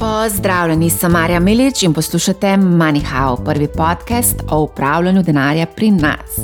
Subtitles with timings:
[0.00, 6.38] Pozdravljeni, sem Marja Milič in poslušate MoneyHow, prvi podcast o upravljanju denarja pri nas.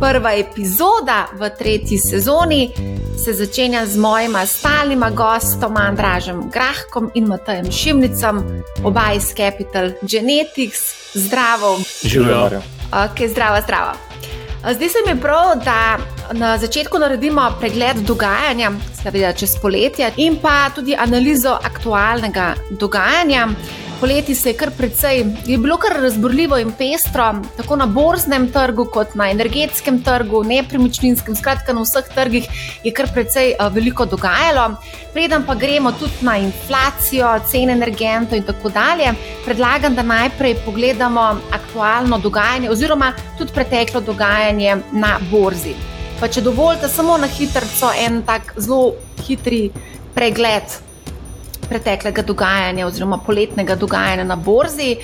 [0.00, 2.70] Prva epizoda v tretji sezoni
[3.24, 8.42] se začenja z mojima stalnima gostoma Andražem Grahkom in Matajem Šimnicom,
[8.84, 10.78] oba iz Capital Genetics.
[11.14, 11.78] Zdravo.
[12.02, 12.50] Živijo.
[12.92, 14.05] Okay, zdravo, zdravo.
[14.74, 15.98] Zdaj se mi prav, da
[16.32, 18.70] na začetku naredimo pregled dogajanja,
[19.02, 23.48] seveda čez poletje, in pa tudi analizo aktualnega dogajanja.
[24.00, 28.84] Poleti se je kar precej, je bilo kar razborljivo in pestro, tako na borznem trgu,
[28.92, 32.44] kot na energetskem trgu, nepremičninskem, skratka na vseh trgih
[32.84, 34.68] je kar precej uh, veliko dogajalo.
[35.14, 39.14] Preden pa gremo tudi na inflacijo, cene energentov in tako dalje,
[39.44, 45.72] predlagam, da najprej pogledamo aktualno dogajanje oziroma tudi preteklo dogajanje na borzi.
[46.20, 48.92] Pa če dovolite, samo na hitro en tak zelo
[49.24, 49.70] hitri
[50.14, 50.85] pregled
[51.68, 54.96] preteklega dogajanja oziroma poletnega dogajanja na borzi.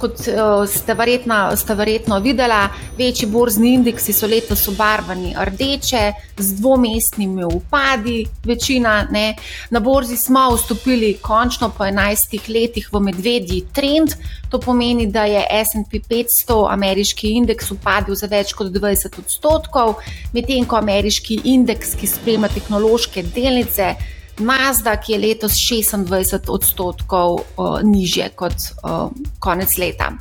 [0.00, 2.60] Kot uh, ste, verjetno, ste verjetno videli,
[2.96, 6.00] večji borzni indeksi so letos obarvani rdeče,
[6.38, 8.94] z dvomestnimi upadi, večina.
[9.12, 9.34] Ne.
[9.70, 14.14] Na borzi smo vstopili končno po 11 letih v medvedji trend.
[14.50, 20.00] To pomeni, da je SP 500, ameriški indeks, upadel za več kot 20 odstotkov,
[20.32, 23.92] medtem ko ameriški indeks, ki spremlja tehnološke delnice,
[24.40, 30.12] Mazda, ki je letos 26 odstotkov uh, nižje kot uh, konec leta.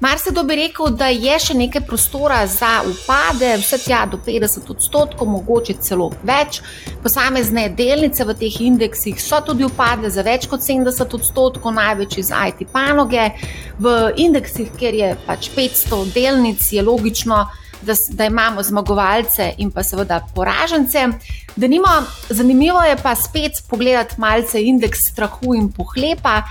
[0.00, 4.70] Mar se dobi rekel, da je še nekaj prostora za upade, vse tja do 50
[4.72, 6.62] odstotkov, mogoče celo več.
[7.02, 12.32] Posamezne delnice v teh indeksih so tudi upadle za več kot 70 odstotkov, največ iz
[12.32, 13.30] IT panoge.
[13.78, 17.65] V indeksih, kjer je pač 500 delnic, je logično da,
[18.08, 21.08] da imamo zmagovalce in pa seveda poražence.
[21.56, 21.88] Nimo,
[22.28, 26.42] zanimivo je pa spet pogledati malce indeks strahu in pohlepa.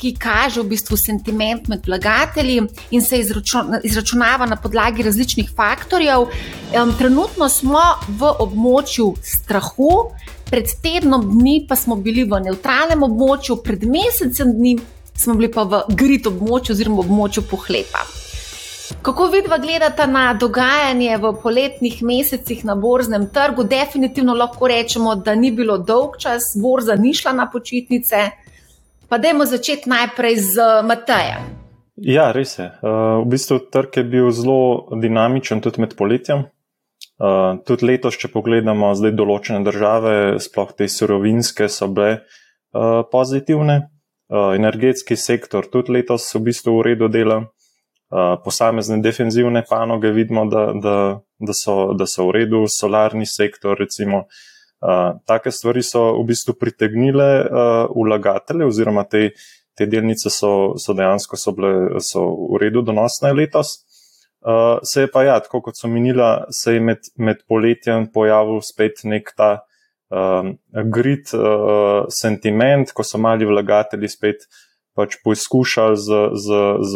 [0.00, 3.18] Ki kaže v bistvu sentiment med vlagatelji in se
[3.84, 6.24] izračunava na podlagi različnih faktorjev.
[6.98, 9.90] Trenutno smo v območju strahu,
[10.48, 14.78] pred tednom dni pa smo bili v neutralnem območju, pred mesecem dni
[15.12, 18.00] smo bili pa v grit območju oziroma območju pohlepa.
[19.02, 23.64] Kako vidva gledata na dogajanje v poletnih mesecih na borznem trgu?
[23.64, 28.16] Definitivno lahko rečemo, da ni bilo dolg čas, borza ni šla na počitnice.
[29.08, 31.46] Pa dajmo začeti najprej z Matejem.
[31.96, 32.66] Ja, res je.
[32.80, 36.46] Uh, v bistvu trg je bil zelo dinamičen tudi med poletjem.
[37.20, 43.86] Uh, tudi letos, če pogledamo zdaj določene države, sploh te surovinske, so bile uh, pozitivne.
[44.30, 47.40] Energetski sektor tudi letos v bistvu v redu dela.
[48.10, 53.78] Eh, posamezne defenzivne panoge vidimo, da, da, da, so, da so v redu, solarni sektor,
[53.78, 54.26] recimo.
[54.80, 59.34] Uh, take stvari so v bistvu pritegnile uh, vlagatelje, oziroma te,
[59.76, 63.74] te delnice so, so dejansko so bile so v redu donosne letos.
[64.40, 68.64] Uh, se je pa ja, tako kot so minila, se je med, med poletjem pojavil
[68.64, 69.50] spet nek ta
[70.08, 70.56] um,
[70.88, 74.48] grid uh, sentiment, ko so mali vlagatelji spet
[74.96, 76.94] pač poizkušali z, z, z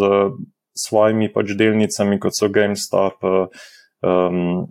[0.78, 4.66] svojimi pač delnicami, kot so GameStop um,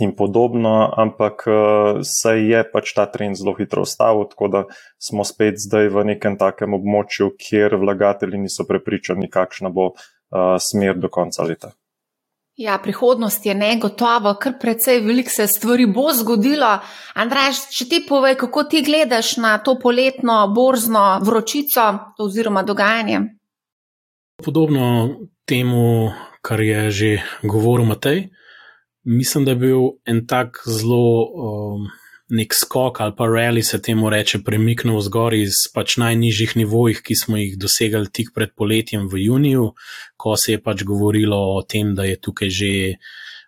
[0.00, 4.64] in podobno, ampak uh, se je pač ta trend zelo hitro ustavil, tako da
[5.02, 10.98] smo spet zdaj v nekem takem območju, kjer vlagatelji niso prepričani, kakšna bo uh, smer
[11.00, 11.72] do konca leta.
[12.56, 16.70] Ja, prihodnost je negotova, kar precej veliko se stvari bo zgodilo.
[17.20, 21.84] Andraž, če ti povej, kako ti gledaš na to poletno borzno vročico
[22.24, 23.20] oziroma dogajanje?
[24.44, 27.10] Podobno temu, kar je že
[27.42, 28.28] govoril Matej,
[29.04, 31.86] mislim, da je bil en tak zelo um,
[32.28, 37.16] nek skok ali pa rally se temu reče, premiknil zgor iz pač najnižjih nivojih, ki
[37.16, 39.70] smo jih dosegali tik pred poletjem v juniju,
[40.16, 42.74] ko se je pač govorilo o tem, da je tukaj že.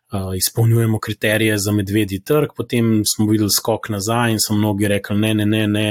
[0.09, 5.17] Uh, izpolnjujemo kriterije za medvedji trg, potem smo videli skok nazaj in so mnogi rekli:
[5.21, 5.89] ne, ne, ne, ne,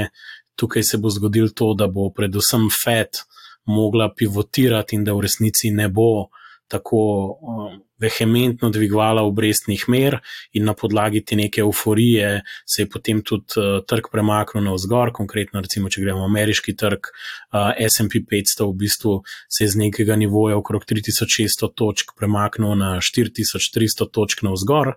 [0.58, 3.37] tukaj se bo zgodilo to, da bo predvsem FED uh,
[3.68, 6.28] mogla pivotirati in da v resnici ne bo
[6.68, 6.98] tako
[7.40, 10.18] um, vehementno dvigovala obrestnih mer,
[10.52, 15.12] in na podlagi te neke euforije se je potem tudi uh, trg premaknil na vzgor.
[15.16, 19.14] Konkretno, recimo, če gremo ameriški trg, uh, SP 500 v bistvu
[19.48, 24.94] se je z nekega nivoja okrog 3600 točk premaknil na 4300 točk na vzgor.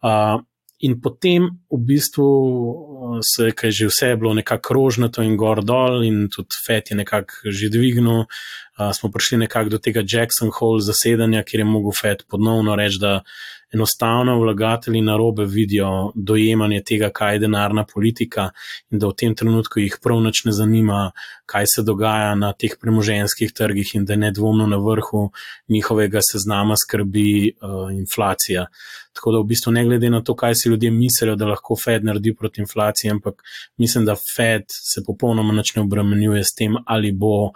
[0.00, 0.40] Uh,
[0.80, 6.02] In potem v bistvu uh, se je že vse bilo nekako rožnato in gor dol,
[6.02, 8.24] in tudi FED je nekako že dvignil
[8.80, 12.98] uh, smo prišli nekako do tega Jackson Hole zasedanja, kjer je mogel Fed ponovno reči,
[13.00, 13.20] da
[13.72, 18.50] enostavno vlagatelji na robe vidijo dojemanje tega, kaj je denarna politika
[18.90, 21.10] in da v tem trenutku jih prav nič ne zanima,
[21.46, 25.30] kaj se dogaja na teh premoženskih trgih in da je nedvomno na vrhu
[25.68, 28.66] njihovega seznama skrbi uh, inflacija.
[29.12, 32.04] Tako da v bistvu ne glede na to, kaj si ljudje mislijo, da lahko Fed
[32.04, 33.42] naredi proti inflaciji, ampak
[33.76, 37.50] mislim, da Fed se popolnoma ne obremenjuje s tem, ali bo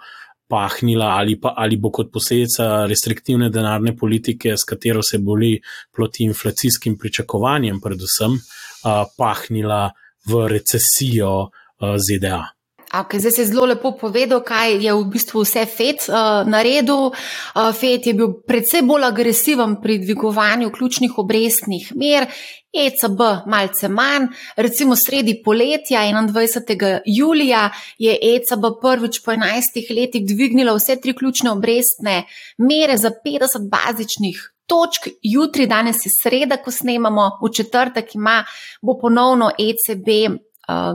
[0.47, 5.55] pahnila ali, pa, ali bo kot posledica restriktivne denarne politike, s katero se boli
[5.91, 9.89] proti inflacijskim pričakovanjem, predvsem uh, pahnila
[10.29, 12.54] v recesijo uh, ZDA.
[13.01, 17.11] Okay, zdaj se je zelo lepo povedal, kaj je v bistvu vse FED uh, naredil.
[17.11, 22.29] Uh, FED je bil predvsej bolj agresiven pri dvigovanju ključnih obrestnih mer,
[22.71, 23.19] ECB
[23.51, 24.29] malce manj.
[24.55, 26.99] Recimo sredi poletja, 21.
[27.05, 32.23] julija, je ECB prvič po 11 letih dvignila vse tri ključne obrestne
[32.57, 34.51] mere za 50 bazičnih.
[34.65, 35.07] Točk.
[35.21, 38.43] Jutri, danes je sreda, ko snemamo, v četrtek ima,
[38.81, 40.07] bo ponovno ECB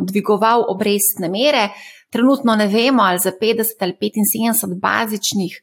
[0.02, 1.68] dvigoval obrestne mere.
[2.10, 5.62] Trenutno ne vemo, ali za 50 ali 75 bazičnih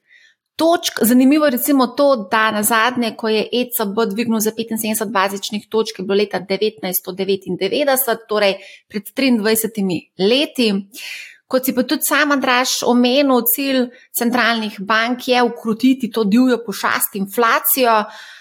[0.55, 0.93] točk.
[1.01, 5.99] Zanimivo je recimo to, da na zadnje, ko je ECB dvignil za 75 bazičnih točk,
[5.99, 8.57] je bilo leta 1999, torej
[8.87, 10.73] pred 23 leti.
[11.47, 13.85] Kot si pa tudi sama, Draž, omenil, cilj
[14.19, 17.99] centralnih bank je ukrotiti to divjo pošast inflacijo.
[17.99, 18.36] Uh,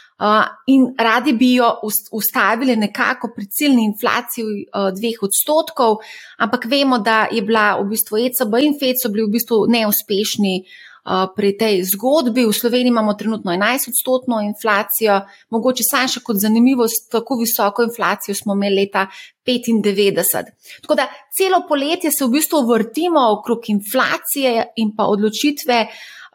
[0.67, 1.69] in radi bi jo
[2.13, 5.97] ustavili nekako pri ciljni inflaciji uh, dveh odstotkov,
[6.39, 10.55] ampak vemo, da je bila v bistvu ECB in FED so bili v bistvu neuspešni
[10.65, 12.47] uh, pri tej zgodbi.
[12.49, 15.21] V Sloveniji imamo trenutno 11 odstotno inflacijo,
[15.53, 19.07] mogoče samo še kot zanimivost, tako visoko inflacijo smo imeli leta
[19.45, 20.49] 95.
[20.81, 25.85] Tako da celo poletje se v bistvu vrtimo okrog inflacije in pa odločitve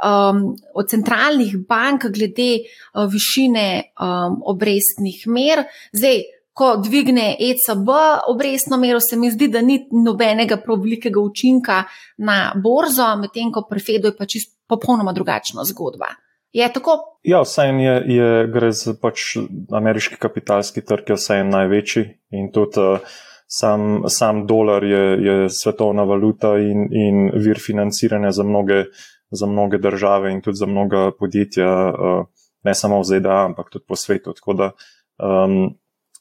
[0.01, 5.63] um, od centralnih bank glede uh, višine um, obrestnih mer.
[5.93, 7.89] Zdaj, ko dvigne ECB
[8.27, 11.83] obrestno mero, se mi zdi, da ni nobenega prevelikega učinka
[12.17, 16.11] na borzo, medtem ko pri Fedu je pa čisto popolnoma drugačna zgodba.
[16.51, 16.97] Je tako?
[17.23, 19.37] Ja, vse en je, je gre za pač
[19.71, 22.07] ameriški kapitalski trg, je vse en največji
[22.37, 22.79] in tudi.
[22.79, 23.19] Uh,
[23.51, 28.85] Sam, sam dolar je, je svetovna valuta in, in vir financiranja za mnoge
[29.31, 32.25] za mnoge države in tudi za mnoga podjetja, uh,
[32.63, 34.33] ne samo v ZDA, ampak tudi po svetu.
[34.33, 34.71] Tako da
[35.17, 35.75] um,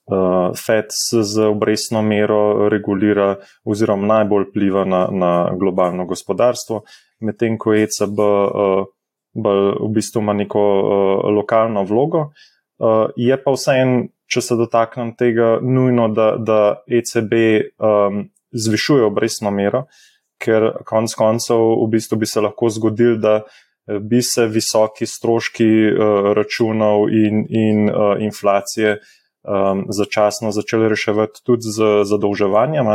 [0.07, 0.95] uh, FED
[1.35, 6.83] z obrestno mero regulira oziroma najbolj pliva na, na globalno gospodarstvo,
[7.21, 8.87] medtem ko ECB uh,
[9.35, 12.31] v bistvu ima neko uh, lokalno vlogo.
[12.79, 17.35] Uh, je pa vseeno, če se dotaknem tega, nujno, da, da ECB
[17.83, 20.10] um, zvišuje obrestno mero, uh,
[20.40, 25.70] ker konec koncev v bistvu bi se lahko zgodil, da eh, bi se visoki stroški
[25.90, 32.88] uh, računov in, in uh, inflacije um, začasno začeli reševati tudi z zadolževanjem.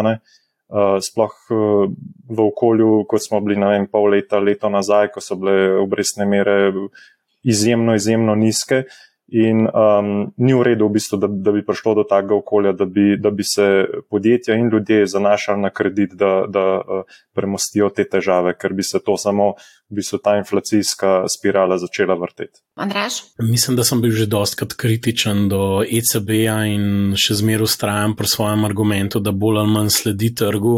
[0.65, 1.89] Uh, sploh uh,
[2.30, 6.25] v okolju, kot smo bili, ne vem, pol leta, leto nazaj, ko so bile obrestne
[6.25, 6.74] mere
[7.45, 11.95] izjemno, izjemno nizke, uh, In um, ni v redu, v bistvu, da, da bi prišlo
[11.98, 16.45] do takega okolja, da bi, da bi se podjetja in ljudje zanašali na kredit, da,
[16.45, 19.56] da uh, premostijo te težave, ker bi se to samo,
[19.95, 22.59] v bistvu, ta inflacijska spirala začela vrteti.
[22.75, 23.21] Andraš?
[23.39, 28.65] Mislim, da sem bil že dostakrat kritičen do ECB-ja in še zmeraj ustrajam pri svojem
[28.68, 30.75] argumentu, da bolj ali manj sledi trgu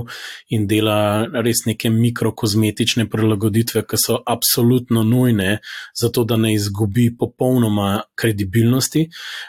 [0.54, 5.58] in dela res neke mikrokozmetične prilagoditve, ki so absolutno nujne,
[5.98, 9.08] zato da ne izgubi popolnoma kredibilnosti.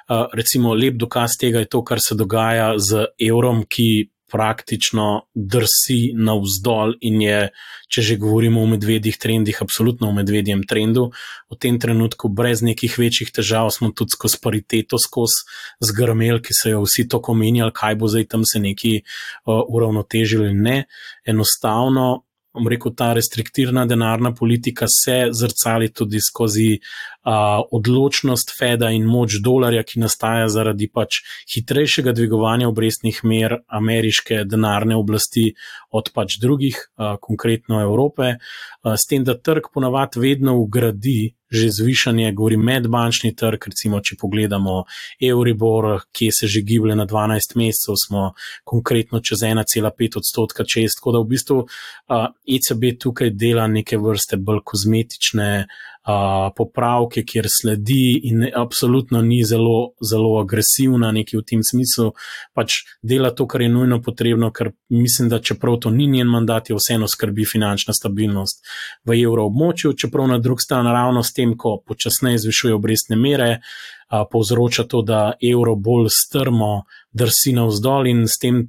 [0.09, 6.13] Uh, recimo, lep dokaz tega je to, kar se dogaja z evrom, ki praktično drsi
[6.15, 7.41] navzdol in je,
[7.89, 11.09] če že govorimo o medvedjih trendih, absolutno o medvedjem trendu.
[11.49, 15.49] V tem trenutku, brez nekih večjih težav, smo tudi skozi pariteto, skozi
[15.81, 20.53] zgrmel, ki so jo vsi tako menjali, kaj bo zdaj tam se neki uh, uravnotežili.
[20.55, 20.85] Ne,
[21.25, 22.28] enostavno
[22.59, 29.39] bom rekel, ta restriktivna denarna politika se zrcali tudi skozi uh, odločnost Feda in moč
[29.45, 31.23] dolarja, ki nastaja zaradi pač
[31.55, 35.53] hitrejšega dvigovanja obrestnih mer ameriške denarne oblasti
[35.91, 41.71] od pač drugih, uh, konkretno Evrope, uh, s tem, da trg ponavadi vedno ugradi že
[41.71, 44.83] zvišanje, govori medbančni trg, recimo, če pogledamo
[45.31, 48.33] Euribor, ki se že giblje na 12 mesecev, smo
[48.65, 50.99] konkretno čez 1,5 odstotka čez.
[50.99, 55.67] Tako da v bistvu uh, ECB tukaj dela neke vrste bolj kozmetične
[56.09, 62.13] uh, popravke, kjer sledi in absolutno ni zelo, zelo agresivna, nekaj v tem smislu,
[62.57, 66.71] pač dela to, kar je nujno potrebno, ker mislim, da čeprav to ni njen mandat,
[66.71, 68.65] je vseeno skrbi finančna stabilnost
[69.05, 73.61] v evroobmočju, čeprav na drugi strani ravno s tem, ko počasneje zvišuje obrestne mere.
[74.09, 78.63] Povzroča to, da evro bolj strmo drsi navzdol in s tem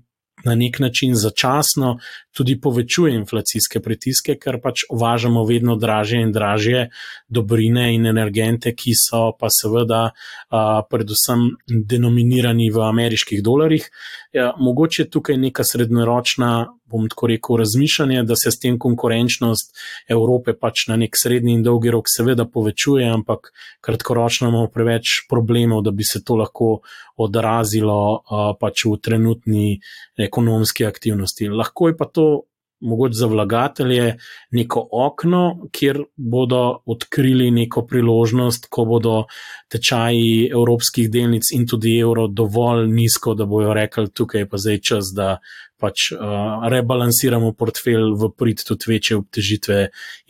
[0.46, 1.98] na nek način začasno
[2.32, 6.86] tudi povečuje inflacijske pritiske, ker pač uvažamo vedno dražje in dražje
[7.28, 13.90] dobrine in energente, ki so pa seveda a, predvsem denominirani v ameriških dolarjih.
[14.32, 19.74] Ja, mogoče tukaj neka srednjeročna, bom tako rekel, razmišljanje, da se s tem konkurenčnost
[20.08, 23.50] Evrope pač na nek srednji in dolgi rok seveda povečuje, ampak
[23.82, 26.70] kratkoročno imamo preveč problemov, da bi se to lahko
[27.18, 29.80] odrazilo a, pač v trenutni
[30.18, 31.50] ekonomski aktivnosti.
[31.50, 32.28] Lahko je pa to
[32.82, 34.18] mogoče za vlagatelje
[34.52, 39.24] neko okno, kjer bodo odkrili neko priložnost, ko bodo
[39.72, 44.80] tečaji evropskih delnic in tudi evro dovolj nizko, da bojo rekli, tukaj je pa zdaj
[44.80, 45.38] čas, da
[45.80, 49.78] pač uh, rebalansiramo portfelj v prid tudi večje obtežitve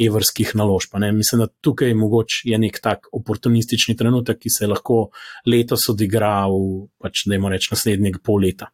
[0.05, 0.93] evrskih naložb.
[1.13, 5.09] Mislim, da tukaj mogoče je nek tak oportunistični trenutek, ki se lahko
[5.49, 8.69] letos odigra v, pač, da imamo reči, naslednjeg pol leta.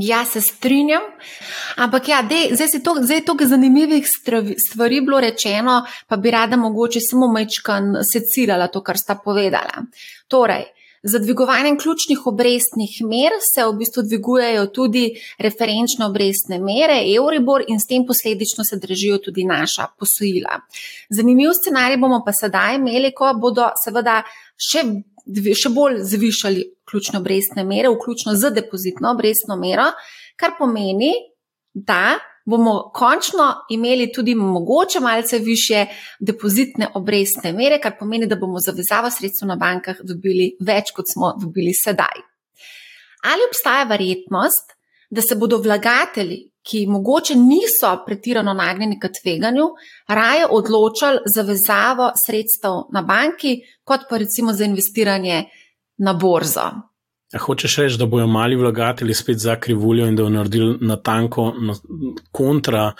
[0.00, 1.02] Ja, se strinjam.
[1.76, 2.94] Ampak ja, dej, zdaj je to,
[3.26, 4.06] toliko zanimivih
[4.68, 9.84] stvari bilo rečeno, pa bi rada mogoče samo mečkan secirala to, kar sta povedala.
[10.28, 10.64] Torej,
[11.02, 17.80] za dvigovanjem ključnih obrestnih mer se v bistvu dvigujejo tudi referenčne obrestne mere, Euribor in
[17.80, 20.60] s tem posledično se držijo tudi naša posojila.
[21.10, 24.22] Zanimiv scenarij bomo pa sedaj imeli, ko bodo seveda
[24.56, 24.86] še
[25.56, 29.90] še bolj zvišali ključne obrestne mere, vključno z depozitno obrestno mero,
[30.36, 31.12] kar pomeni,
[31.74, 35.86] da bomo končno imeli tudi mogoče malce više
[36.20, 41.34] depozitne obrestne mere, kar pomeni, da bomo zavezavo sredstva na bankah dobili več, kot smo
[41.40, 42.22] dobili sedaj.
[43.22, 44.74] Ali obstaja verjetnost,
[45.10, 49.66] da se bodo vlagatelji, ki mogoče niso pretirano nagnjeni k tveganju,
[50.08, 55.44] raje odločali za vezavo sredstev na banki, kot pa recimo za investiranje
[55.98, 56.70] na borzo.
[57.40, 61.52] Hočeš reči, da bodo mali vlagatelji spet za krivuljo in da bodo naredili na tanko
[61.60, 61.74] na
[62.32, 62.92] kontra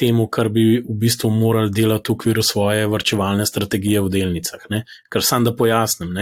[0.00, 4.62] temu, kar bi v bistvu morali delati v okviru svoje vrčevalne strategije v delnicah.
[4.72, 4.84] Ne?
[5.12, 6.14] Ker sam da pojasnim.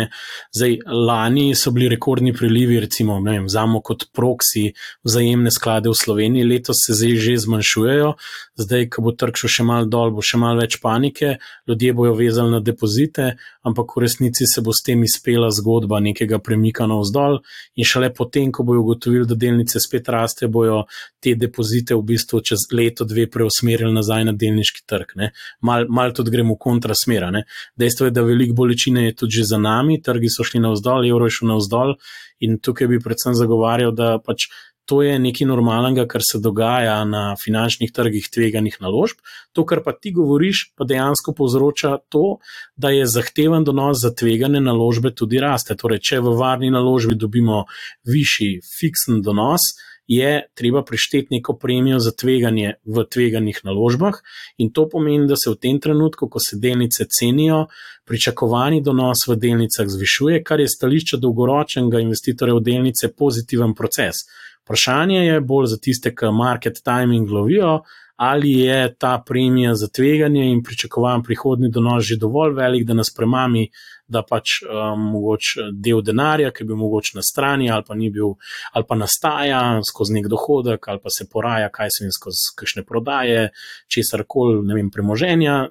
[0.55, 4.73] Zdaj, lani so bili rekordni prilivi, recimo, vzamo kot proksi
[5.07, 8.11] vzajemne sklade v Sloveniji, letos se zdaj že zmanjšujejo,
[8.59, 11.37] zdaj, ko bo trg šel še mal dol, bo še mal več panike,
[11.69, 16.41] ljudje bojo vezali na depozite, ampak v resnici se bo s tem izpela zgodba nekega
[16.43, 17.41] premika navzdol
[17.77, 20.85] in šele potem, ko bojo ugotovili, da delnice spet raste, bojo
[21.23, 25.13] te depozite v bistvu čez leto, dve preusmerili nazaj na delniški trg.
[25.61, 27.31] Mal, mal tudi gremo v kontrasmera.
[27.31, 27.45] Ne?
[27.77, 31.37] Dejstvo je, da veliko bolečine je tudi za nami, trgi so šli navzdol, evro je
[31.39, 31.95] šel navzdol
[32.41, 34.49] in tukaj bi predvsem zagovarjal, da pač.
[34.89, 39.19] To je nekaj normalnega, kar se dogaja na finančnih trgih tveganih naložb.
[39.53, 42.39] To, kar pa ti govoriš, pa dejansko povzroča to,
[42.73, 45.77] da je zahteven donos za tvegane naložbe tudi raste.
[45.77, 47.67] Torej, če v varni naložbi dobimo
[48.09, 49.75] višji fiksen donos,
[50.09, 54.15] je treba prišteti neko premijo za tveganje v tveganih naložbah,
[54.57, 57.67] in to pomeni, da se v tem trenutku, ko se delnice cenijo,
[58.09, 64.25] pričakovani donos v delnicah zvišuje, kar je stališče dolgoročnega investitorja v delnice pozitiven proces.
[64.65, 67.83] Vprašanje je bolj za tiste, ki market timing lovijo,
[68.19, 73.15] ali je ta premija za tveganje in pričakovan prihodni donos že dovolj velik, da nas
[73.17, 73.69] premami,
[74.09, 78.35] da pač um, mogoče del denarja, ki bi mogoče na strani, ali pa ni bil,
[78.73, 82.85] ali pa nastaja skozi nek dohodek, ali pa se poraja, kaj se jim skozi kakšne
[82.89, 83.53] prodaje,
[83.87, 85.69] česar koli, ne vem, premoženja.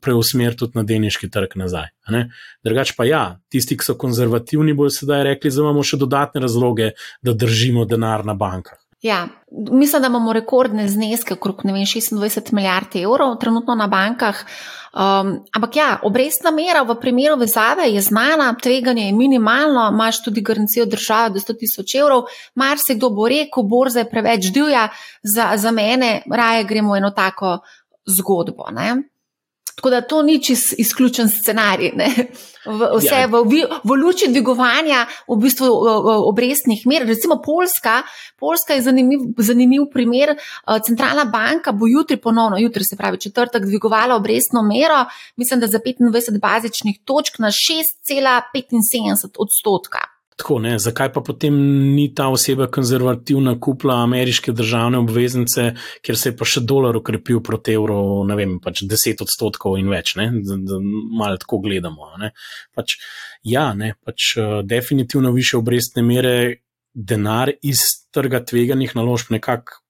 [0.00, 1.90] Preusmeriti tudi na deniški trg nazaj.
[2.64, 6.94] Drugač pa ja, tisti, ki so konzervativni, bodo sedaj rekli, da imamo še dodatne razloge,
[7.20, 8.78] da držimo denar na bankah.
[9.04, 9.28] Ja,
[9.70, 14.34] mislim, da imamo rekordne zneske, okrog 26 milijard evrov, trenutno na bankah.
[14.94, 20.40] Um, ampak ja, obrestna mera v primeru vezave je znana, tveganje je minimalno, imaš tudi
[20.40, 22.22] garancijo države do 100 tisoč evrov.
[22.54, 24.88] Mar se kdo bo rekel, borza je preveč divja,
[25.22, 27.58] za, za mene raje gremo eno tako
[28.06, 28.70] zgodbo.
[28.72, 28.94] Ne?
[29.74, 31.92] Tako da to ni čist izključen scenarij.
[32.64, 33.26] V, vse ja.
[33.26, 33.42] v,
[33.84, 35.66] v luči dvigovanja v bistvu
[36.30, 37.04] obrestnih mer.
[37.06, 38.02] Recimo Poljska,
[38.40, 40.36] Poljska je zanimiv, zanimiv primer.
[40.86, 45.04] Centralna banka bo jutri ponovno, jutri se pravi četrtek, dvigovala obrestno mero,
[45.36, 50.13] mislim, da za 25 bazičnih točk na 6,75 odstotka.
[50.36, 51.54] Tako, ne, zakaj pa potem
[51.94, 55.68] ni ta oseba konzervativna kupla ameriške državne obveznice,
[56.02, 59.92] ker se je pa še dolar ukrepil proti evru, ne vem, pač 10 odstotkov in
[59.92, 60.80] več, ne, da, da
[61.20, 62.10] malo tako gledamo.
[62.18, 62.32] Ne.
[62.74, 62.96] Pač,
[63.46, 66.34] ja, ne, pač uh, definitivno više obrestne mere
[66.94, 69.84] denar iz trga tveganih naložb nekako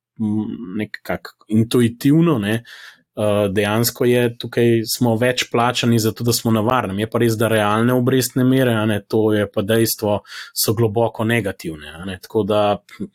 [0.79, 2.63] nekak intuitivno, ne,
[3.17, 6.99] Eh, dejansko je tukaj smo več plačani za to, da smo na varnem.
[6.99, 10.17] Je pa res, da realne obrestne mere, ne, to je pa dejstvo,
[10.51, 11.93] so globoko negativne.
[12.09, 12.63] Ne, tako da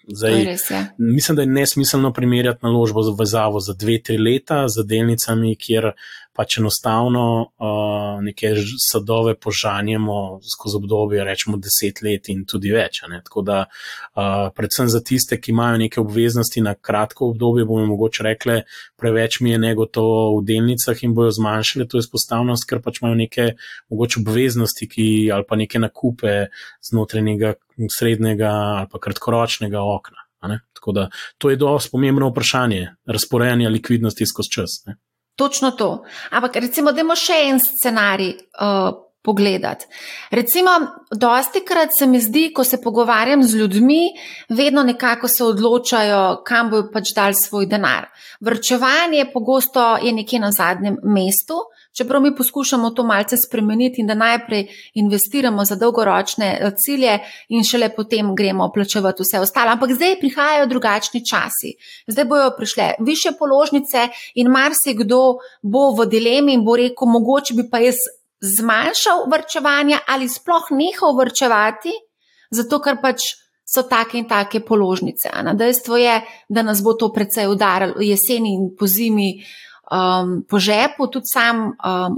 [0.07, 0.55] zdaj,
[0.97, 5.91] mislim, da je nesmiselno primerjati naložbo v zavo za dve, tri leta z delnicami, kjer
[6.35, 13.01] pač enostavno uh, neke sadove požanjemo skozi obdobje, rečemo, deset let in tudi več.
[13.25, 18.23] Tako da, uh, predvsem za tiste, ki imajo neke obveznosti na kratko obdobje, bomo mogoče
[18.23, 18.59] rekli,
[18.99, 23.49] preveč mi je negotovo v delnicah in bojo zmanjšali to izpostavljenost, ker pač imajo neke
[23.89, 26.37] mogoče obveznosti ki, ali pa neke nakupe
[26.89, 27.53] znotraj nekega
[27.91, 30.25] srednjega ali pa kratkoročnega okna.
[30.73, 34.81] Tako da to je dosti pomembno vprašanje razporejanja likvidnosti skozi čas.
[34.85, 34.95] Ne?
[35.39, 36.03] Točno to.
[36.35, 38.89] Ampak recimo, da imamo še en scenarij uh,
[39.23, 39.85] pogledati.
[40.35, 40.71] Recimo,
[41.15, 44.01] dosti krat se mi zdi, ko se pogovarjam z ljudmi,
[44.49, 48.09] vedno nekako se odločajo, kam bojo pač dali svoj denar.
[48.43, 51.63] Vrčevanje pogosto je nekje na zadnjem mestu.
[51.97, 57.19] Čeprav mi poskušamo to malce spremeniti in da najprej investiramo za dolgoročne eh, cilje,
[57.49, 59.71] in šele potem gremo plačevati vse ostalo.
[59.71, 61.73] Ampak zdaj prihajajo drugačni časi.
[62.07, 65.19] Zdaj bojo prišle više položnice, in marsikdo
[65.61, 67.97] bo v dilemi in bo rekel: mogoče bi pa jaz
[68.41, 71.91] zmanjšal vrčevanje ali sploh nehal vrčevati,
[72.51, 73.33] zato ker pač.
[73.69, 75.29] So take in take položnice.
[75.53, 79.43] Dejstvo je, da nas bo to precej udarilo jeseni in po zimi,
[79.91, 81.73] um, po žepu, tudi sam um,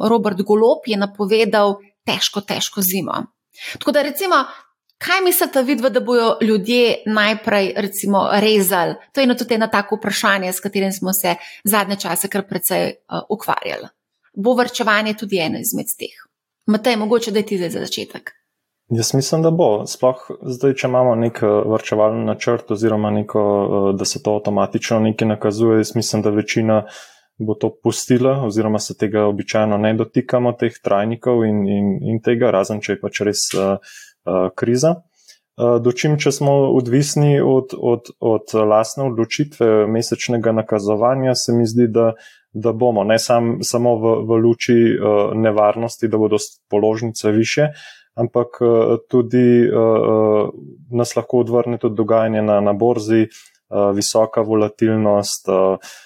[0.10, 1.75] Robert Golop je napovedal
[2.06, 3.25] težko, težko zimo.
[3.74, 4.36] Tako da, recimo,
[4.98, 8.96] kaj mislite, vidva, da bodo ljudje najprej recimo, rezali?
[9.13, 13.22] To je tudi eno tako vprašanje, s katerim smo se zadnje čase kar precej uh,
[13.30, 13.88] ukvarjali.
[14.36, 16.16] Bo vrčevanje tudi eno izmed teh?
[16.68, 18.32] Matej, mogoče da je ti zdaj za začetek.
[18.92, 19.86] Jaz mislim, da bo.
[19.88, 25.28] Sploh zdaj, če imamo nek vrčevalni načrt, oziroma neko, uh, da se to avtomatično nekaj
[25.28, 26.84] nakazuje, jaz mislim, da večina
[27.40, 32.52] bo to pustila, oziroma se tega običajno ne dotikamo, teh trajnikov in, in, in tega,
[32.52, 34.96] razen če je pač res uh, uh, kriza.
[35.00, 41.90] Uh, Dočim, če smo odvisni od, od, od lastne odločitve mesečnega nakazovanja, se mi zdi,
[41.92, 42.12] da,
[42.54, 46.40] da bomo ne sam, samo v, v luči uh, nevarnosti, da bodo
[46.72, 47.72] položnice više,
[48.16, 50.53] ampak uh, tudi uh,
[50.92, 55.51] nas lahko odvrne tudi dogajanje na, na borzi, uh, visoka volatilnost.
[55.51, 56.00] Uh,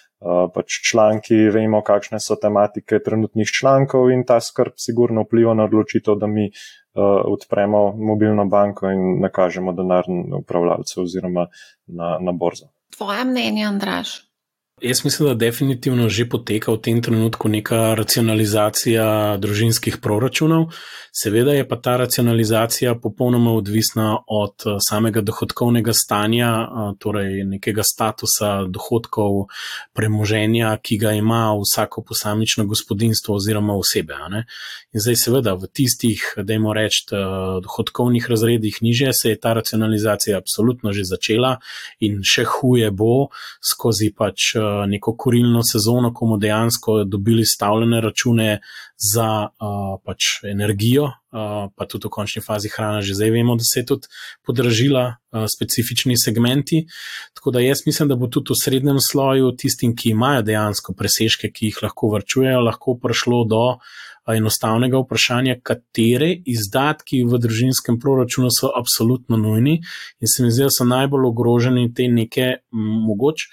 [0.54, 6.16] pač članki, vemo, kakšne so tematike trenutnih člankov in ta skrb sigurno vpliva na odločitev,
[6.20, 10.08] da mi uh, odpremo mobilno banko in nakažemo denar
[10.40, 11.48] upravljalcev oziroma
[11.88, 12.72] na, na borzo.
[12.98, 14.22] Tvoje mnenje, Andraš?
[14.82, 20.66] Jaz mislim, da definitivno že poteka v tem trenutku neka racionalizacija družinskih proračunov.
[21.16, 27.84] Seveda je pa ta racionalizacija popolnoma odvisna od eh, samega dohodkovnega stanja, eh, torej nekega
[27.88, 29.46] statusa dohodkov,
[29.94, 34.20] premoženja, ki ga ima vsako posamično gospodinstvo oziroma osebe.
[34.92, 37.16] In zdaj, seveda, v tistih, dajmo reči, eh,
[37.64, 41.58] dohodkovnih razredih niže se je ta racionalizacija absolutno že začela
[42.00, 43.30] in še huje bo
[43.64, 48.60] skozi pač neko korilno sezono, ko bomo dejansko dobili stavljene račune
[49.14, 53.68] za uh, pač energijo, uh, pa tudi v končni fazi hrana, že zdaj vemo, da
[53.68, 54.08] se je tudi
[54.46, 56.86] podražila uh, specifični segmenti.
[57.34, 61.52] Tako da jaz mislim, da bo tudi v srednjem sloju tistim, ki imajo dejansko presežke,
[61.52, 63.64] ki jih lahko vrčujejo, lahko prišlo do
[64.34, 69.76] enostavnega vprašanja, katere izdatki v družinskem proračunu so absolutno nujni
[70.20, 73.52] in se mi zdi, da so najbolj ogroženi te neke mogoče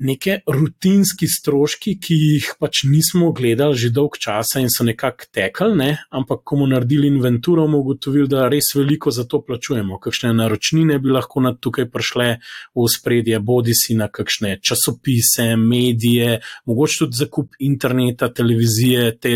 [0.00, 5.76] neke rutinski stroški, ki jih pač nismo gledali že dolg časa in so nekako tekli,
[5.76, 5.90] ne?
[6.10, 9.98] ampak ko bomo naredili inventuro, bomo ugotovili, da res veliko za to plačujemo.
[10.00, 12.28] Kakšne naročnine bi lahko na tukaj prišle
[12.74, 19.34] v spredje, bodi si na kakšne časopise, medije, mogoče tudi zakup interneta, televizije, te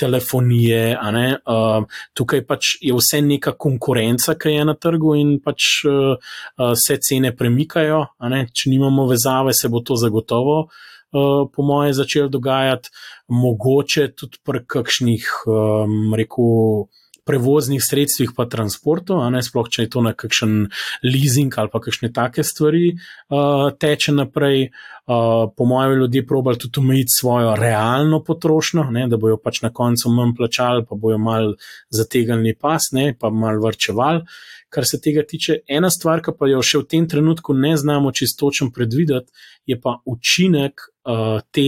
[0.00, 0.96] telefonije.
[1.00, 6.72] Uh, tukaj pač je vse neka konkurenca, ki je na trgu in pač uh, uh,
[6.74, 8.04] se cene premikajo.
[8.20, 12.92] Če nimamo vezave, se bo to zagotovo, uh, po moje, začel dogajati,
[13.28, 16.88] mogoče tudi pri kakšnih, um, rekel,
[17.30, 20.64] prevoznih sredstvih, pa transportu, ne sploh, če je to na kakšen
[21.06, 24.70] leasing ali pa kakšne take stvari uh, teče naprej.
[25.10, 29.72] Uh, po mojem, ljudje probali tudi omejiti svojo realno potrošnjo, ne, da bojo pač na
[29.74, 31.54] koncu manj plačali, pa bojo mal
[31.90, 34.22] zategnili pas, ne, pa mal vrčevali.
[34.70, 38.12] Kar se tega tiče, ena stvar, ki pa jo še v tem trenutku ne znamo
[38.14, 39.34] čistočen predvideti,
[39.66, 41.66] je pa učinek uh, te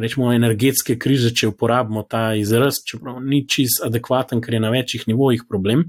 [0.00, 5.06] rečemo, energetske krize, če uporabimo ta izraz, čeprav ni čist adekvaten, ker je na večjih
[5.08, 5.86] nivojih problem,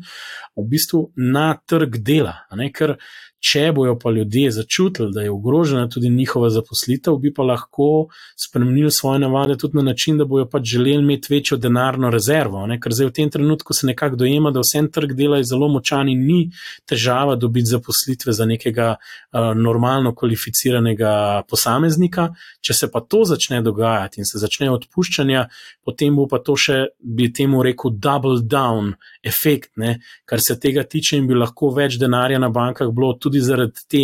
[0.58, 2.40] v bistvu na trg dela.
[2.74, 2.98] Ker
[3.44, 8.08] če bojo pa ljudje začutili, da je ogrožena tudi njihova zaposlitev, bi pa lahko
[8.40, 12.66] spremenili svoje navade tudi na način, da bojo pač želeli imeti večjo denarno rezervo.
[12.68, 12.80] Ne?
[12.82, 16.10] Ker zdaj v tem trenutku se nekako dojema, da vsem trg dela je zelo močan
[16.10, 16.40] in ni
[16.86, 22.32] težava dobiti zaposlitve za nekega uh, normalno kvalificiranega posameznika.
[22.62, 25.46] Če se pa to začne dogajati in se začne odpuščanja,
[25.86, 30.00] potem bo pa to še, bi temu rekel, double down efekt, ne?
[30.26, 34.04] kar se tega tiče in bi lahko več denarja na bankah bilo tudi zaradi te,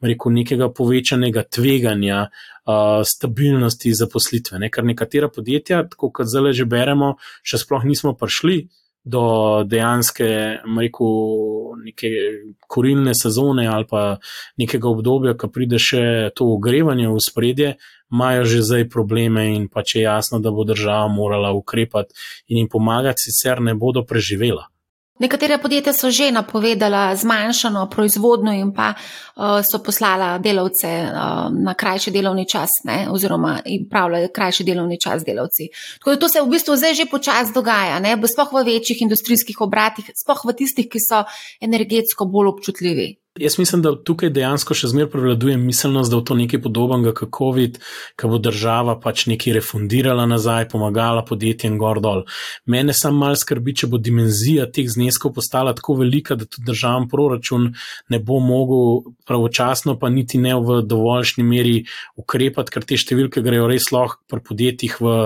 [0.00, 4.58] rekel, nekega povečanega tveganja, uh, stabilnosti zaposlitve.
[4.62, 4.70] Ne?
[4.70, 8.68] Ker nekatera podjetja, tako kot zdaj že beremo, še sploh nismo prišli.
[9.08, 10.26] Do dejanske,
[10.68, 11.12] rekel,
[11.80, 12.08] neke
[12.68, 14.18] korilne sezone ali pa
[14.60, 16.02] nekega obdobja, ko pride še
[16.36, 17.70] to ogrevanje v spredje,
[18.12, 22.12] imajo že zdaj probleme in pa če je jasno, da bo država morala ukrepati
[22.52, 24.68] in jim pomagati, sicer ne bodo preživela.
[25.18, 31.74] Nekatere podjetja so že napovedala zmanjšano proizvodnjo in pa uh, so poslala delavce uh, na
[31.74, 33.58] krajši delovni čas, ne, oziroma
[33.90, 35.68] pravljajo krajši delovni čas delavci.
[35.98, 39.60] Tako da to se v bistvu zdaj že počasi dogaja, ne, sploh v večjih industrijskih
[39.60, 41.24] obratih, sploh v tistih, ki so
[41.60, 43.16] energetsko bolj občutljivi.
[43.38, 47.30] Jaz mislim, da tukaj dejansko še zmeraj prevladuje miselnost, da je to nekaj podobnega kot
[47.36, 47.76] COVID,
[48.18, 52.24] ki bo država pač nekaj refundirala nazaj, pomagala podjetjem gor dol.
[52.66, 57.06] Mene sam mal skrbi, če bo dimenzija teh zneskov postala tako velika, da tudi državam
[57.12, 57.70] proračun
[58.10, 61.76] ne bo mogel pravočasno, pa niti ne v dovoljšni meri
[62.18, 65.16] ukrepati, ker te številke grejo res lahko pri podjetjih v,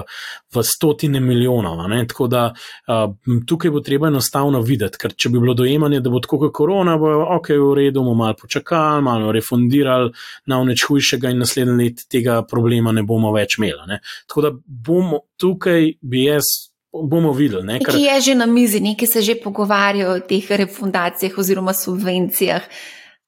[0.55, 1.81] v stotine milijonov.
[2.09, 3.15] Tako da uh,
[3.47, 6.97] tukaj bo treba enostavno videti, ker če bi bilo dojemanje, da bo tako kot korona,
[7.01, 10.13] bo ok, v redu bomo malo počakali, malo refundirali
[10.47, 13.87] na neč hujšega in naslednji let tega problema ne bomo več imeli.
[13.89, 14.03] Ne.
[14.29, 16.53] Tako da bomo tukaj, bi jaz.
[16.93, 17.65] Bomo videli.
[17.65, 17.95] Ne, kar...
[17.97, 22.67] Ki je že na mizi, neki se že pogovarjajo o teh refundacijah oziroma subvencijah.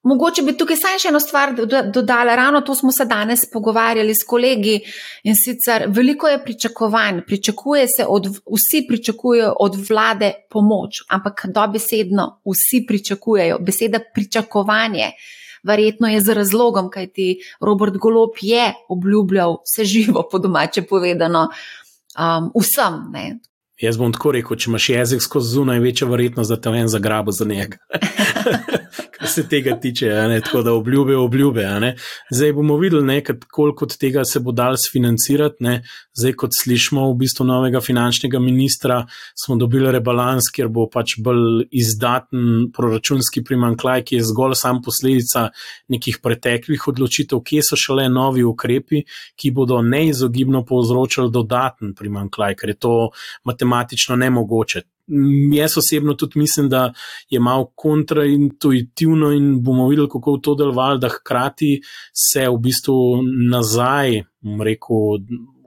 [0.04, 1.54] Mogoče bi tukaj samo še eno stvar
[1.92, 4.74] dodala, ravno to smo se danes pogovarjali s kolegi
[5.24, 12.26] in sicer veliko je pričakovanj, pričakuje se, od, vsi pričakujejo od vlade pomoč, ampak dobesedno
[12.44, 15.14] vsi pričakujejo, beseda pričakovanje.
[15.64, 22.50] Verjetno je z razlogom, kajti Robert Golop je obljubljal vse živo, po domače povedano, um,
[22.60, 23.00] vsem.
[23.12, 23.38] Ne.
[23.80, 27.00] Jaz bom tako rekel, če imaš jezik skozi zunaj, večja verjetnost, da te vem za
[27.00, 27.80] grabo za njega.
[29.34, 31.64] Se tega tiče, ne, tako da obljube, obljube.
[32.30, 35.56] Zdaj bomo videli, koliko od tega se bo dal sfinancirati.
[35.64, 35.82] Ne.
[36.14, 39.00] Zdaj, kot slišimo v bistvu novega finančnega ministra,
[39.44, 45.48] smo dobili rebalans, kjer bo pač bolj izdaten proračunski primankljaj, ki je zgolj sam posledica
[45.90, 49.02] nekih preteklih odločitev, kje so šele novi ukrepi,
[49.34, 52.96] ki bodo neizogibno povzročali dodaten primankljaj, ker je to
[53.50, 54.86] matematično nemogoče.
[55.52, 56.92] Jaz osebno tudi mislim, da
[57.30, 61.80] je malo kontraintuitivno in bomo videli, kako to delovalo, da hkrati
[62.12, 62.94] se v bistvu
[63.50, 64.22] nazaj,
[64.64, 65.18] rekel,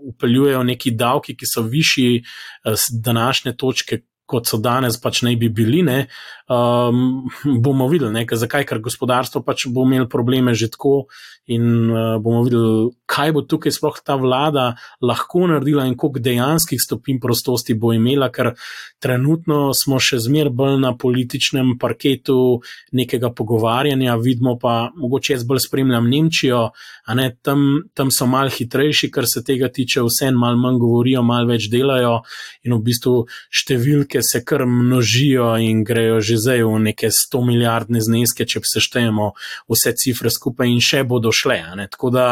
[0.07, 2.23] upeljujejo neki davki, ki so višji
[2.65, 5.83] z eh, današnje točke, kot so danes, pač naj bi bili.
[5.87, 6.07] Ne,
[6.49, 7.29] um,
[7.63, 11.07] bomo videli, ne, zakaj, ker gospodarstvo pač bo imelo probleme že tako
[11.47, 16.79] in uh, bomo videli, kaj bo tukaj sploh ta vlada lahko naredila in koliko dejanskih
[16.81, 18.53] stopinj prostosti bo imela, ker
[18.99, 25.63] trenutno smo še zmer bolj na političnem parketu nekega pogovarjanja, vidimo pa, mogoče jaz bolj
[25.67, 26.63] spremljam Nemčijo,
[27.07, 30.79] a ne tam, tam so mal hitrejši, kar se tega tiče, vse en mal manj
[30.83, 32.21] govorijo, mal več delajo
[32.67, 33.15] in v bistvu
[33.51, 39.31] številke se kar množijo in grejo že zdaj v neke 100 milijardne zneske, če seštejemo
[39.71, 41.59] vse cifre skupaj in še bodo šle.
[41.91, 42.27] Tako da,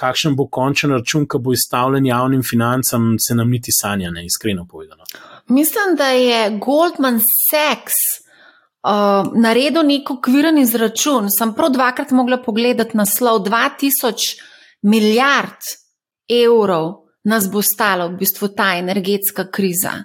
[0.00, 4.66] kakšen bo končen račun, ki bo izstavljen javnim financam, se nam niti sanja, ne iskreno
[4.70, 5.06] povedano.
[5.48, 7.98] Mislim, da je Goldman Sachs
[8.84, 11.30] uh, naredil neko kviren izračun.
[11.30, 14.40] Sem prav dvakrat mogla pogledati naslov 2000
[14.82, 15.70] milijard
[16.28, 16.92] evrov.
[17.24, 20.02] Nas bo stala v bistvu ta energetska kriza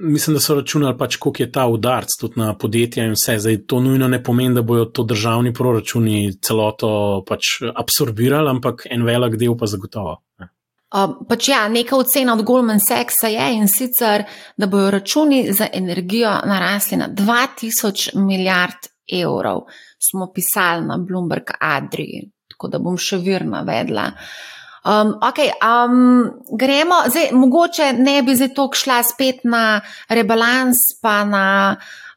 [0.00, 3.38] mislim, da so računali, pač, koliko je ta udarc tudi na podjetja in vse.
[3.38, 9.04] Zdaj, to nujno ne pomeni, da bodo to državni proračuni celoto pač absorbirali, ampak en
[9.04, 10.18] velik del pa zagotovo.
[10.38, 10.48] Ne.
[11.28, 14.24] Pač ja, neka ocena od Goldman Sachsa je in sicer,
[14.56, 19.64] da bodo računi za energijo narasli na 2000 milijard evrov,
[19.98, 24.10] smo pisali na Bloomberg Adri, tako da bom še vir navedla.
[24.84, 29.80] Um, okay, um, gremo, zdaj, mogoče ne bi zdaj tok šla spet na
[30.12, 31.44] rebalans, pa na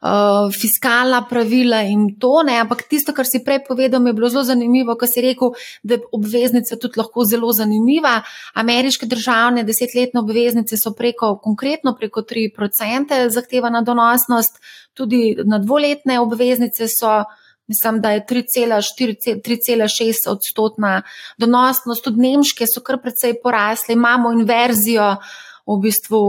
[0.01, 4.29] uh, fiskalna pravila in to, ne, ampak tisto, kar si prej povedal, mi je bilo
[4.29, 8.19] zelo zanimivo, ko si rekel, da je obveznica tudi lahko zelo zanimiva.
[8.59, 14.59] Ameriške državne desetletne obveznice so preko, konkretno preko 3% zahtevana donosnost,
[14.93, 17.21] tudi na dvoletne obveznice so
[17.67, 21.01] mislim, da je 3,6 odstotna
[21.37, 25.15] donosnost, tudi nemške so kar precej porasle, imamo inverzijo,
[25.67, 26.21] v bistvu,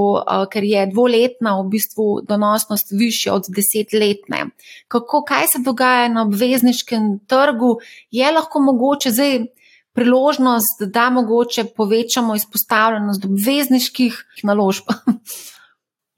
[0.50, 4.48] ker je dvoletna v bistvu donosnost višja od desetletne.
[4.90, 7.76] Kako, kaj se dogaja na obvezniškem trgu,
[8.10, 9.46] je lahko mogoče zdaj.
[9.98, 14.92] Priložnost, da mogoče povečamo izpostavljenost obvezniških naložb.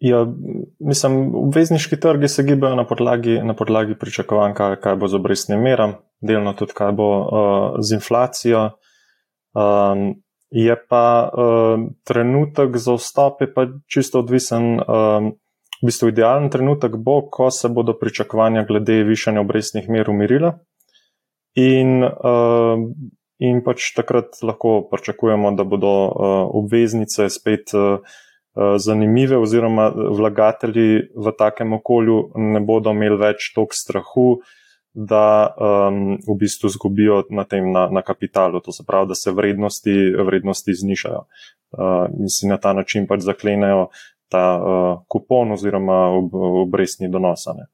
[0.00, 0.26] Ja,
[0.78, 5.60] mislim, obvezniški trgi se gibajo na podlagi, na podlagi pričakovanj, kaj, kaj bo z obrestnim
[5.60, 5.92] merom,
[6.24, 8.62] delno tudi, kaj bo uh, z inflacijo.
[9.52, 10.14] Um,
[10.50, 14.80] je pa uh, trenutek za vstop, je pa čisto odvisen.
[14.80, 15.34] Um,
[15.82, 20.54] v bistvu idealen trenutek bo, ko se bodo pričakovanja glede višanja obrestnih mer umirile.
[21.60, 22.80] In, uh,
[23.38, 27.76] in pač takrat lahko pričakujemo, da bodo uh, obveznice spet.
[27.76, 28.00] Uh,
[28.54, 34.26] zanimive, oziroma vlagatelji v takem okolju ne bodo imeli več toliko strahu,
[34.94, 39.30] da um, v bistvu zgubijo na tem na, na kapitalu, to se pravi, da se
[39.30, 39.94] vrednosti,
[40.26, 43.88] vrednosti znižajo uh, in si na ta način pač zaklenejo
[44.30, 47.68] ta uh, kupon oziroma ob, obrestni donosane.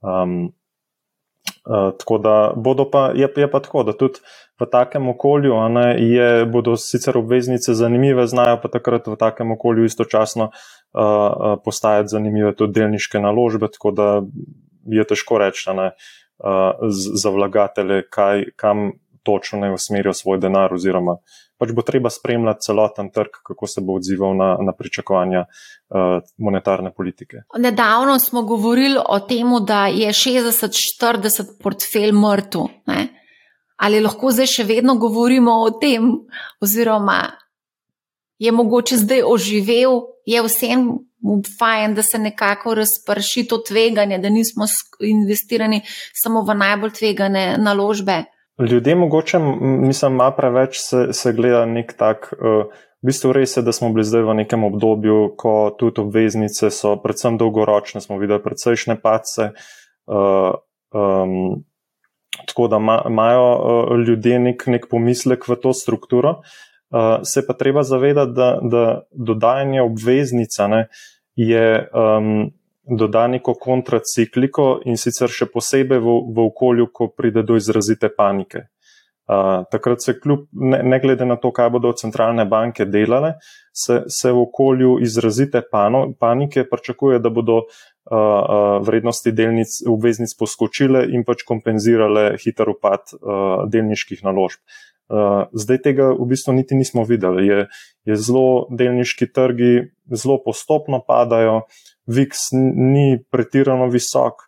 [0.00, 0.52] Um,
[1.66, 4.20] uh, tako da bodo pa, je, je pa tako, da tudi
[4.60, 9.84] v takem okolju, ne, je, bodo sicer obveznice zanimive, znajo pa takrat v takem okolju
[9.84, 14.08] istočasno uh, postajati zanimive tudi delniške naložbe, tako da
[14.86, 15.90] je težko reči ne,
[16.38, 18.90] uh, za vlagatelje, kaj, kam
[19.26, 21.18] točno naj usmerijo svoj denar, oziroma
[21.58, 26.92] pač bo treba spremljati celoten trg, kako se bo odzival na, na pričakovanja uh, monetarne
[26.94, 27.42] politike.
[27.58, 32.68] Nedavno smo govorili o tem, da je 60-40 portfelj mrtev
[33.76, 36.08] ali lahko zdaj še vedno govorimo o tem,
[36.64, 37.18] oziroma
[38.40, 40.86] je mogoče zdaj oživel, je vsem
[41.58, 44.68] fajn, da se nekako razprši to tveganje, da nismo
[45.00, 45.82] investirani
[46.14, 48.24] samo v najbolj tvegane naložbe.
[48.58, 52.32] Ljudje mogoče, mislim, ima preveč se, se gleda nek tak.
[52.40, 52.72] Uh,
[53.06, 56.96] V bistvu res je, da smo bili zdaj v nekem obdobju, ko tudi obveznice so
[56.98, 60.56] predvsem dolgoročne, smo videli precejšnje pace, uh,
[60.90, 61.60] um,
[62.48, 66.40] tako da imajo uh, ljudje nek, nek pomislek v to strukturo.
[66.90, 70.82] Uh, se pa treba zavedati, da, da dodajanje obveznica ne,
[71.36, 72.48] je um,
[72.86, 78.68] doda neko kontracikliko in sicer še posebej v, v okolju, ko pride do izrazite panike.
[79.26, 83.32] Uh, takrat se kljub, ne, ne glede na to, kaj bodo centralne banke delale,
[83.74, 91.02] se, se v okolju izrazite pano, panike pričakuje, da bodo uh, vrednosti delnic, obveznic poskočile
[91.10, 93.16] in pač kompenzirale hiter upad
[93.72, 94.62] delniških naložb.
[95.52, 97.46] Zdaj tega v bistvu niti nismo videli.
[97.46, 97.66] Je,
[98.10, 101.62] je zelo delniški trgi zelo postopno padajo,
[102.06, 104.46] VIX ni pretirano visok,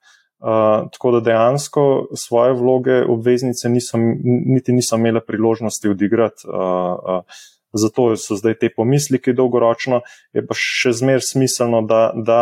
[0.92, 6.46] tako da dejansko svoje vloge obveznice niso, niti niso imele priložnosti odigrati.
[7.72, 10.00] Zato so zdaj te pomisliki dolgoročno,
[10.32, 12.38] je pa še zmer smiselno, da, da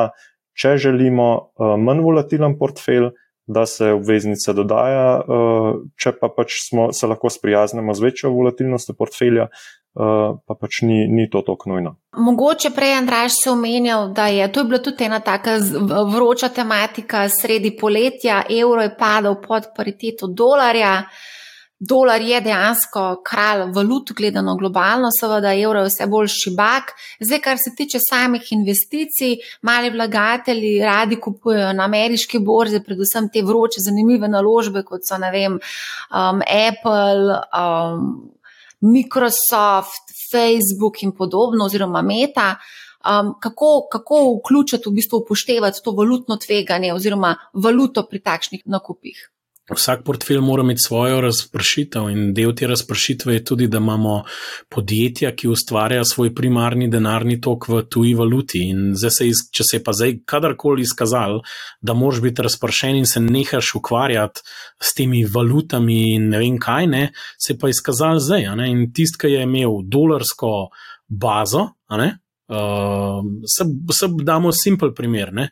[0.54, 3.10] če želimo uh, manj volatilen portfelj,
[3.46, 8.96] da se obveznice dodaja, uh, če pa pač smo, se lahko sprijaznemo z večjo volatilnostjo
[8.98, 11.94] portfelja, uh, pa pač ni, ni to tako nujno.
[12.18, 15.58] Mogoče prej Andraš se omenjal, da je to je bila tudi ena taka
[16.12, 20.98] vroča tematika sredi poletja, evro je padal pod pariteto dolarja.
[21.78, 26.94] Dolar je dejansko kralj valut, gledano globalno, seveda evro je vse bolj šibak.
[27.20, 33.42] Zdaj, kar se tiče samih investicij, mali vlagatelji radi kupujejo na ameriški borzi, predvsem te
[33.44, 38.08] vroče, zanimive naložbe, kot so vem, um, Apple, um,
[38.80, 42.54] Microsoft, Facebook in podobno, oziroma Meta.
[43.04, 49.35] Um, kako, kako vključiti, v bistvu upoštevati to valutno tveganje oziroma valuto pri takšnih nakupih?
[49.66, 54.20] Vsak portfelj mora imeti svojo razpršitev, in del te razpršitve je tudi, da imamo
[54.70, 58.62] podjetja, ki ustvarjajo svoj primarni denarni tok v tuji valuti.
[58.70, 61.40] In se, če se je pa zdaj kadarkoli izkazal,
[61.82, 64.46] da moraš biti razpršen in se nehaš ukvarjati
[64.78, 67.04] s temi valutami in ne vem kaj, ne,
[67.38, 68.46] se je pa izkazal zdaj.
[68.70, 70.52] In tisti, ki je imel dolarsko
[71.08, 73.66] bazo, uh, se,
[73.98, 75.34] se damo simpel primer.
[75.34, 75.50] Ne,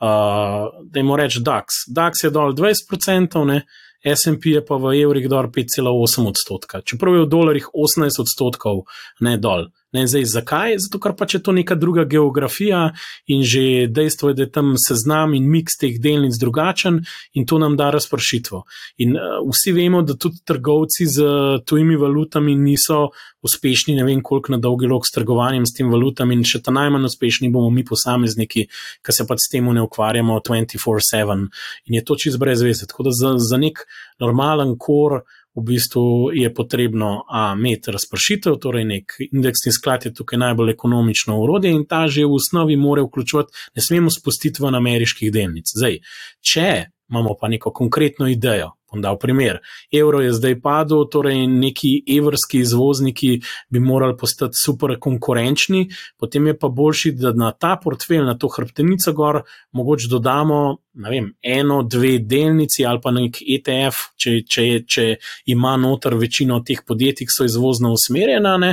[0.00, 1.82] uh, da jim reče DAX.
[1.88, 3.62] DAX je dol 20%, ne,
[4.06, 8.84] SP je pa v evrih dol 5,8 odstotka, čeprav je v dolarjih 18 odstotkov,
[9.20, 9.68] ne dol.
[9.96, 10.74] Ne, zdaj, zakaj?
[10.84, 12.90] Zato, ker pač je to neka druga geografija
[13.32, 17.00] in že dejstvo je, da je tam seznam in miks teh delnic drugačen
[17.32, 18.60] in to nam da razpršitvo.
[19.04, 21.24] In uh, vsi vemo, da tudi trgovci z
[21.64, 23.08] tujimi valutami niso
[23.46, 26.74] uspešni, ne vem koliko na dolgi rok s trgovanjem s tem valutami in še ta
[26.76, 28.66] najmanj uspešni bomo mi posamezniki,
[29.00, 31.48] ki se pač s tem ne ukvarjamo 24-7
[31.86, 32.84] in je to čist brez veze.
[32.90, 33.86] Tako da za, za nek
[34.20, 35.22] normalen kor
[35.56, 41.38] v bistvu je potrebno a, imeti razpršitev, torej nek indeksni sklad je tukaj najbolj ekonomično
[41.40, 45.72] urodje in ta že v osnovi more vključovati, ne smemo spustiti v ameriških delnic.
[45.76, 45.98] Zdaj,
[46.40, 46.68] če
[47.10, 49.60] imamo pa neko konkretno idejo, bom dal primer.
[49.92, 56.58] Evro je zdaj padel, torej neki evrski izvozniki bi morali postati super konkurenčni, potem je
[56.58, 62.18] pa boljši, da na ta portfelj, na to hrbtenico gor, mogoče dodamo vem, eno, dve
[62.18, 65.04] delnici ali pa nek ETF, če, če, če
[65.52, 68.72] ima noter večino teh podjetij, ki so izvozno usmerjena, ne,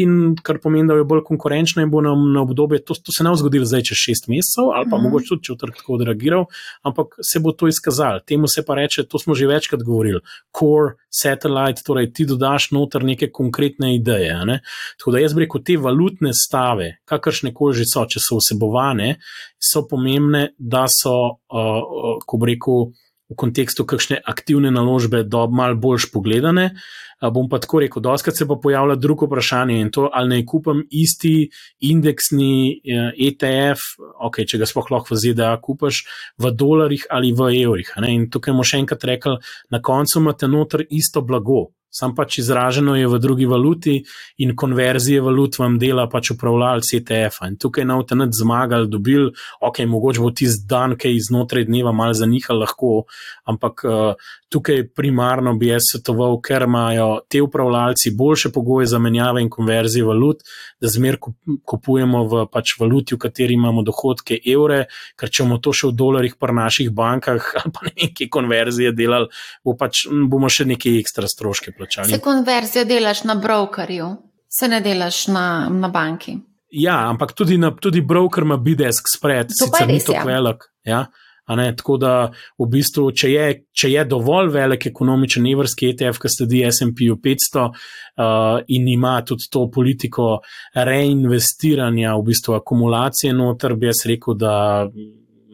[0.00, 3.26] in kar pomeni, da je bolj konkurenčna in bo nam na obdobje, to, to se
[3.26, 5.08] ne bo zgodilo zdaj čez šest mesecev, ali pa mm.
[5.08, 6.46] mogoče tudi, če bo trg tako odreagiral,
[6.86, 8.22] ampak se bo to izkazalo.
[8.26, 10.20] Temu se pa reče, to smo že večkrat govorili,
[10.58, 14.44] core satellite, torej ti dodaš noter neke konkretne ideje.
[14.44, 14.60] Ne?
[14.98, 19.16] Tako da jaz bi rekel, te valutne stave, kakršne koli že so, če so vsebovane,
[19.58, 21.16] so pomembne, da so,
[21.52, 22.92] uh, uh, ko bi rekel,
[23.30, 26.72] v kontekstu kakšne aktivne naložbe, da bo malo boljš pogledane.
[26.74, 30.44] Uh, bom pa tako rekel, doskrat se pa pojavlja drugo vprašanje in to, ali naj
[30.46, 31.48] kupim isti
[31.80, 32.80] indeksni
[33.28, 33.80] ETF,
[34.26, 36.04] ok, če ga sploh lahko v ZDA kupaš,
[36.38, 37.94] v dolarjih ali v evrih.
[38.08, 39.38] In tukaj bomo še enkrat rekli,
[39.70, 44.00] na koncu imate noter isto blago sam pač izraženo je v drugi valuti
[44.42, 47.48] in konverzije valut vam dela pač upravljalec ETF-a.
[47.52, 49.30] In tukaj na UTNET zmagali, dobili,
[49.60, 53.04] ok, mogoče bo tisti dan, ki je iznotraj dneva mal zanihal lahko,
[53.46, 59.42] ampak uh, tukaj primarno bi jaz svetoval, ker imajo te upravljalci boljše pogoje za menjave
[59.42, 60.44] in konverzije valut,
[60.80, 61.18] da zmer
[61.64, 64.84] kupujemo v pač valuti, v kateri imamo dohodke evre,
[65.18, 69.30] ker če bomo to še v dolarjih pri naših bankah ali pa neke konverzije delali,
[69.66, 72.10] bo pač, bomo še neke ekstra stroške plačali.
[72.10, 74.16] Se konverzijo delaš na brokerju,
[74.48, 76.38] se ne delaš na, na banki.
[76.70, 80.24] Ja, ampak tudi, na, tudi broker ima bidesk spread, sicer ni tako ja.
[80.24, 80.64] velik.
[80.84, 81.06] Ja?
[81.48, 82.12] Ne, tako da,
[82.58, 87.64] v bistvu, če je, če je dovolj velik ekonomičen evrski ETF, ki sledi SP-ju 500
[87.66, 90.38] uh, in ima tudi to politiko
[90.74, 94.54] reinvestiranja, v bistvu akumulacije noter, bi jaz rekel, da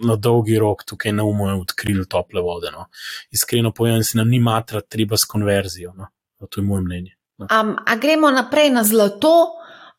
[0.07, 2.71] na dolgi rok tukaj ne bomo odkrili tople vode.
[2.73, 2.87] No.
[3.35, 5.93] Iskreno povem, se nam ni matra treba s konverzijo.
[5.99, 6.07] No.
[6.40, 7.16] No, to je moje mnenje.
[7.38, 7.46] No.
[7.61, 9.33] Um, a gremo naprej na zlato,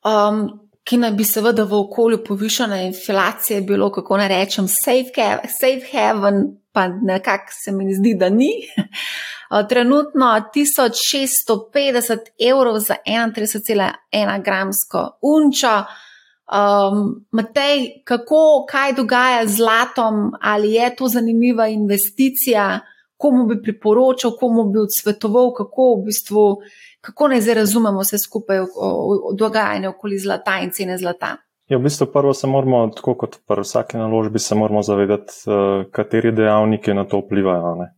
[0.06, 5.86] um, ki naj bi seveda v okolju povišene inflacije bilo, kako naj rečem, safe, safe
[5.92, 8.52] haven, pa nekako se mi zdi, da ni.
[9.70, 10.26] Trenutno
[10.56, 15.84] 1650 evrov za 31,1 gramsko unčo.
[16.52, 22.80] Um, Matej, kako, kaj dogaja z zlatom, ali je to zanimiva investicija?
[23.22, 26.46] Komu bi priporočal, komu bi odsvetoval, kako v bistvu,
[27.06, 31.36] kako naj zdaj razumemo vse skupaj o dogajanju okoli zlata in cene zlata.
[31.72, 35.86] Ja, v bistvu prvo se moramo, tako kot pri vsaki naložbi, se moramo zavedati, uh,
[35.92, 37.76] kateri dejavniki na to vplivajo.
[37.80, 37.94] Ne?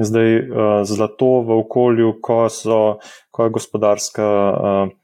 [0.00, 2.80] Zdaj, uh, zlato v okolju, ko, so,
[3.30, 4.94] ko je gospodarska uh,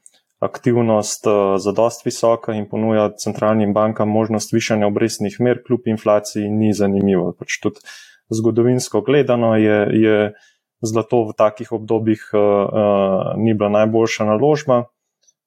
[0.41, 6.73] aktivnost uh, zadost visoka in ponuja centralnim bankam možnost višanja obrestnih mer, kljub inflaciji, ni
[6.73, 7.35] zanimivo.
[7.37, 7.85] Pač tudi,
[8.29, 10.33] zgodovinsko gledano je, je
[10.81, 14.83] zlato v takih obdobjih uh, uh, ni bila najboljša naložba.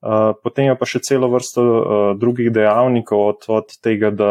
[0.00, 1.82] Uh, potem je pa še celo vrsto uh,
[2.16, 4.30] drugih dejavnikov, od, od tega, da,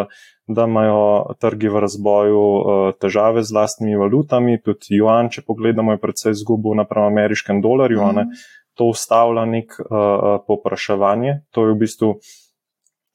[0.49, 6.01] da imajo trgi v razvoju uh, težave z lastnimi valutami, tudi juan, če pogledamo, je
[6.01, 8.33] predvsej izgubil napram ameriškem dolarju, mm -hmm.
[8.73, 11.45] to ustavlja nek uh, popraševanje.
[11.53, 12.17] To je v bistvu uh,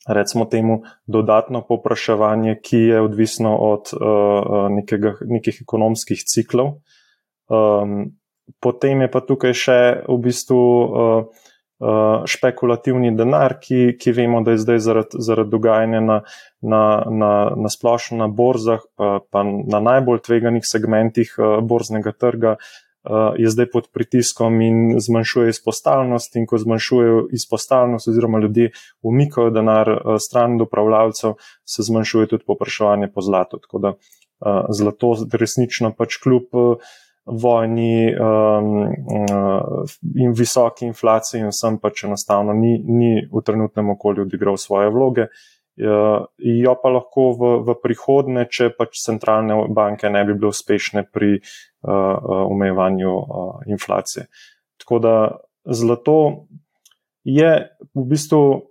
[0.08, 6.78] recimo temu, dodatno popraševanje, ki je odvisno od uh, nekega, nekih ekonomskih ciklov.
[7.48, 8.12] Um,
[8.60, 11.42] potem je pa tukaj še v bistvu uh,
[12.30, 16.20] špekulativni denar, ki, ki vemo, da je zdaj zaradi, zaradi dogajanja na,
[16.62, 21.34] na, na, na splošno na borzah, pa, pa na najbolj tveganih segmentih
[21.66, 22.56] borznega trga,
[23.38, 26.36] je zdaj pod pritiskom in zmanjšuje izpostavljenost.
[26.36, 28.70] In ko zmanjšuje izpostavljenost, oziroma ljudje
[29.02, 29.90] umikajo denar
[30.20, 33.58] stran do upravljavcev, se zmanjšuje tudi popraševanje po zlatu.
[33.58, 33.94] Tako da
[34.68, 36.48] zlato resnično pač kljub
[37.26, 44.26] vojni um, uh, in visoki inflaciji, in vsem pač enostavno ni, ni v trenutnem okolju
[44.26, 45.28] odigral svoje vloge.
[45.74, 51.02] Uh, jo pa lahko v, v prihodnje, če pač centralne banke ne bi bile uspešne
[51.10, 54.28] pri uh, omejevanju uh, uh, inflacije.
[54.78, 55.14] Tako da
[55.66, 56.46] zlato
[57.24, 57.50] je
[57.94, 58.70] v bistvu.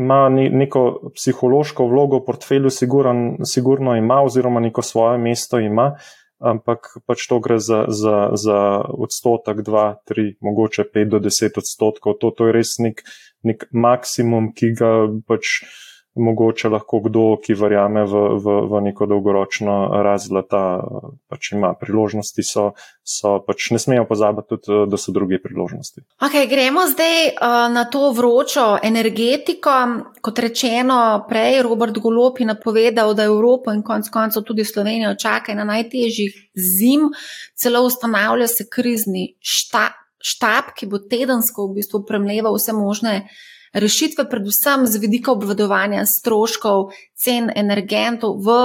[0.00, 5.90] Ma neko psihološko vlogo v portfelju, sigurno ima, oziroma neko svoje mesto ima,
[6.40, 12.16] ampak pač to gre za, za, za odstotek, dva, tri, mogoče pet do deset odstotkov.
[12.22, 13.04] To, to je res nek,
[13.44, 14.92] nek maksimum, ki ga
[15.28, 15.60] pač
[16.14, 20.62] mogoče lahko kdo, ki verjame v, v, v neko dolgoročno razlata,
[21.30, 22.64] pač ima priložnosti, so,
[23.06, 26.02] so pač ne smejo pozabiti tudi, da so druge priložnosti.
[26.26, 29.76] Okay, gremo zdaj uh, na to vročo energetiko.
[30.20, 30.98] Kot rečeno,
[31.28, 36.34] prej Robert Golop je napovedal, da Evropo in konec koncev tudi Slovenijo čaka na najtežjih
[36.58, 37.06] zim,
[37.54, 43.14] celo ustanavlja se krizni štab, štab ki bo tedensko v bistvu premleval vse možne
[43.72, 48.58] rešitve, predvsem z vidika obvladovanja stroškov, cen energentov v,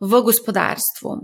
[0.00, 1.16] v gospodarstvu.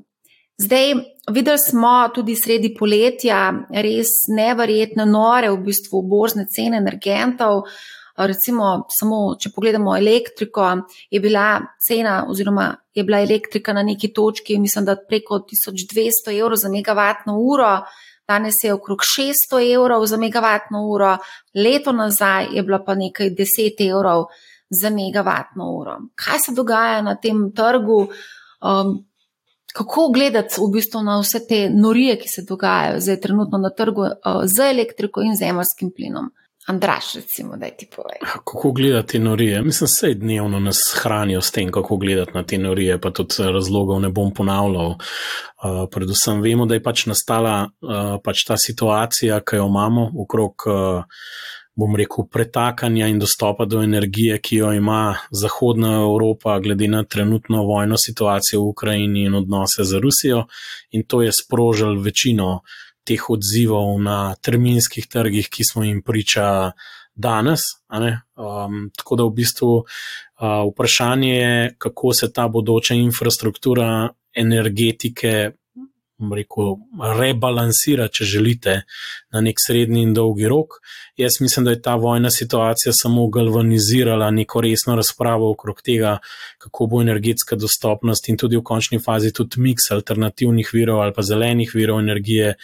[0.63, 0.93] Zdaj,
[1.33, 7.67] videli smo tudi sredi poletja res neverjetne, nore v bistvu borzne cene energentov.
[8.13, 10.67] Recimo, samo če pogledamo elektriko,
[11.11, 16.61] je bila cena, oziroma je bila elektrika na neki točki, mislim, da preko 1200 evrov
[16.61, 17.79] za megavatno uro,
[18.29, 18.99] danes je okrog
[19.53, 21.17] 600 evrov za megavatno uro,
[21.55, 24.25] leto nazaj je bila pa nekaj 10 evrov
[24.71, 25.99] za megavatno uro.
[26.15, 28.09] Kaj se dogaja na tem trgu?
[28.63, 29.05] Um,
[29.73, 34.03] kako gledati v bistvu na vse te norije, ki se dogajajo zdaj trenutno na trgu
[34.03, 36.31] uh, z elektriko in zemljskim plinom?
[36.67, 38.19] Andraš, recimo, da ti povej.
[38.45, 39.63] Kako gledati norije?
[39.63, 43.35] Mislim, da se dnevno nas hranijo s tem, kako gledati na te norije, pa tudi
[43.39, 44.91] razlogov ne bom ponavljal.
[44.91, 44.97] Uh,
[45.91, 51.03] predvsem vemo, da je pač nastala uh, pač ta situacija, ki jo imamo okrog, uh,
[51.75, 57.65] bom rekel, pretakanja in dostopa do energije, ki jo ima Zahodna Evropa, glede na trenutno
[57.65, 60.45] vojno situacijo v Ukrajini in odnose z Rusijo,
[60.91, 62.61] in to je sprožil večino
[63.05, 66.73] teh odzivov na terminskih trgih, ki smo jim priča
[67.15, 67.61] danes.
[67.91, 69.85] Um, tako da v bistvu uh,
[70.71, 75.53] vprašanje je, kako se ta bodoča infrastruktura energetike
[76.31, 76.77] rekel,
[77.19, 78.83] rebalansira, če želite,
[79.33, 80.79] na nek srednji in dolgi rok.
[81.17, 86.19] Jaz mislim, da je ta vojna situacija samo galvanizirala neko resno razpravo okrog tega,
[86.59, 91.23] kako bo energetska dostopnost in tudi v končni fazi tudi miks alternativnih virov ali pa
[91.23, 92.55] zelenih virov energije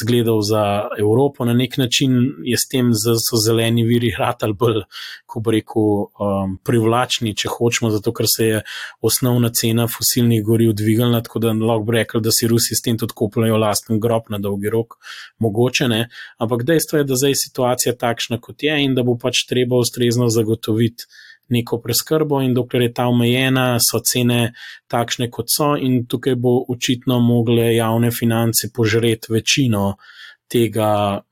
[0.00, 1.44] zgledal za Evropo.
[1.44, 4.82] Na nek način je s tem, da so zeleni viri hrati ali bolj,
[5.26, 8.62] ko bo rekel, um, privlačni, če hočemo, zato ker se je
[9.00, 12.98] osnovna cena fosilnih goriv dvignila, tako da lahko bi rekel, da si Rusi s tem
[12.98, 14.98] tudi kupljajo lasten grob na dolgi rok,
[15.38, 16.08] mogoče ne.
[16.38, 19.76] Ampak dejstvo je, da zdaj je situacija takšna, kot je, in da bo pač treba
[19.76, 21.06] ustrezno zagotoviti
[21.48, 24.52] neko preskrbo, in dokler je ta omejena, so cene
[24.90, 29.96] takšne, kot so, in tukaj bo očitno mogle javne finance požreti večino.
[30.46, 31.22] Tega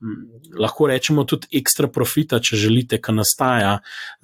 [0.58, 3.76] lahko rečemo tudi ekstra profita, če želite, ki nastaja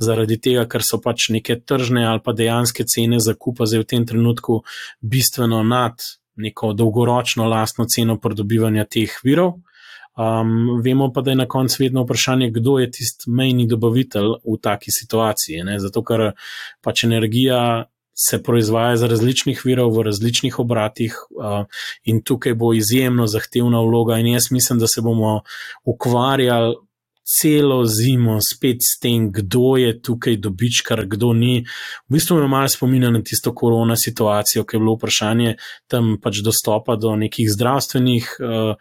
[0.02, 4.06] zaradi tega, ker so pač neke tržne ali pa dejanske cene zakupa zdaj v tem
[4.06, 4.64] trenutku
[5.00, 6.02] bistveno nad
[6.40, 9.58] neko dolgoročno lastno ceno pridobivanja teh virov.
[10.20, 14.58] Um, vemo pa, da je na koncu vedno vprašanje, kdo je tisti mejni dobavitelj v
[14.62, 15.62] taki situaciji.
[15.64, 15.78] Ne?
[15.80, 16.32] Zato, ker
[16.84, 17.86] pač energija
[18.20, 21.64] se proizvaja iz različnih virov v različnih obratih uh,
[22.04, 24.18] in tukaj bo izjemno zahtevna vloga.
[24.20, 25.40] In jaz mislim, da se bomo
[25.84, 26.74] ukvarjali
[27.22, 31.64] celo zimo spet s tem, kdo je tukaj dobičkar, kdo ni.
[32.08, 35.54] V bistvu me malo spominja na tisto korona situacijo, ki je bilo vprašanje
[35.86, 38.74] tam pač dostopa do nekih zdravstvenih, uh,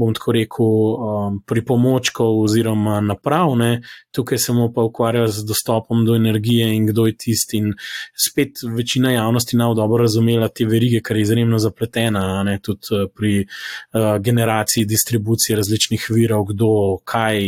[0.00, 3.82] bom tako rekel, um, pripomočkov oziroma napravne,
[4.16, 7.60] tukaj se bomo pa ukvarjali z dostopom do energije in kdo je tisti.
[7.60, 7.74] In
[8.16, 13.10] spet večina javnosti nav dobro razumela te verige, kar je izjemno zapletena, ne, tudi uh,
[13.14, 16.72] pri uh, generaciji distribucije različnih virov, kdo,
[17.04, 17.40] kaj.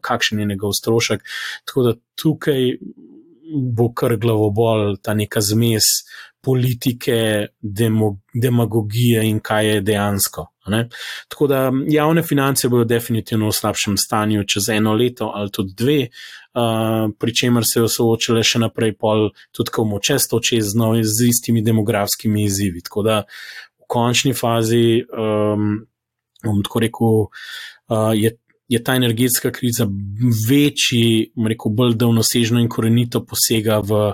[0.00, 1.24] Kakšen je njegov strošek.
[1.64, 2.74] Tako da tukaj
[3.50, 5.84] bo kar glavo bolj ta neka zmes
[6.40, 7.46] politike,
[8.34, 10.46] demagogije in kaj je dejansko.
[10.66, 10.88] Ne?
[11.28, 15.98] Tako da javne finance bodo definitivno v slabšem stanju čez eno leto ali tudi dve,
[16.54, 20.74] uh, pri čemer se jo soočale še naprej, pol tudi ko bomo čez to čez
[20.78, 22.84] novi, z istimi demografskimi izzivi.
[22.86, 25.80] Tako da v končni fazi, um,
[26.44, 28.36] bom tako rekel, uh, je
[28.70, 29.86] je ta energetska kriza
[30.48, 34.12] večji, rekel, bolj daljnosežno in korenito posega v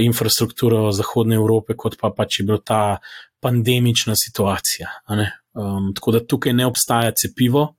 [0.00, 2.80] infrastrukturo Zahodne Evrope, kot pa pač je bila ta
[3.44, 4.88] pandemična situacija.
[5.52, 7.74] Um, tako da tukaj ne obstaja cepivo,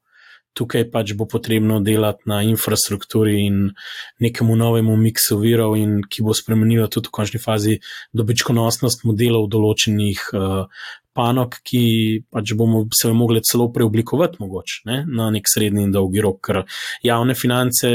[0.53, 3.71] tukaj pač bo potrebno delati na infrastrukturi in
[4.19, 5.73] nekemu novemu miksu virov,
[6.09, 7.77] ki bo spremenila tudi v končni fazi
[8.13, 11.83] dobičkonosnost modelov določenih uh, panog, ki
[12.31, 16.63] pač bomo se mogli celo preoblikovati, mogoče ne, na nek srednji in dolgi rok, ker
[17.03, 17.91] javne finance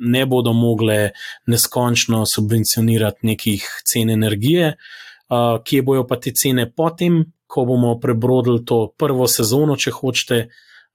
[0.00, 1.10] ne bodo mogle
[1.46, 4.74] neskončno subvencionirati nekih cen energije,
[5.30, 10.46] uh, kje bojo pa te cene potem, ko bomo prebrodili to prvo sezono, če hočete.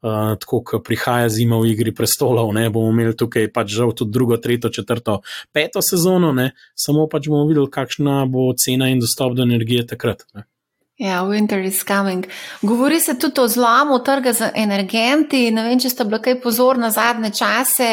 [0.01, 4.09] Uh, tako, ko prihaja zima v igri prestolov, ne bomo imeli tukaj pač žal tudi
[4.15, 5.19] drugo, tretjo, četrto,
[5.53, 10.25] peto sezono, ne, samo pač bomo videli, kakšna bo cena in dostop do energije takrat.
[10.33, 10.47] Ne.
[11.01, 12.27] Ja, winter is coming.
[12.61, 15.47] Govori se tudi o zlomu trga z energenti.
[15.49, 17.87] Ne vem, če ste bili kaj pozorni na zadnje čase.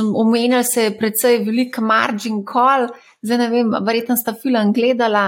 [0.00, 2.88] Omenjali se je predvsej velik margin call.
[3.20, 5.26] Zdaj ne vem, verjetno sta film gledala,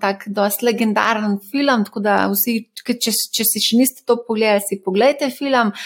[0.00, 4.80] tako dost legendaren film, tako da vsi, če, če si še niste to pogledali, si
[4.80, 5.76] pogledajte film.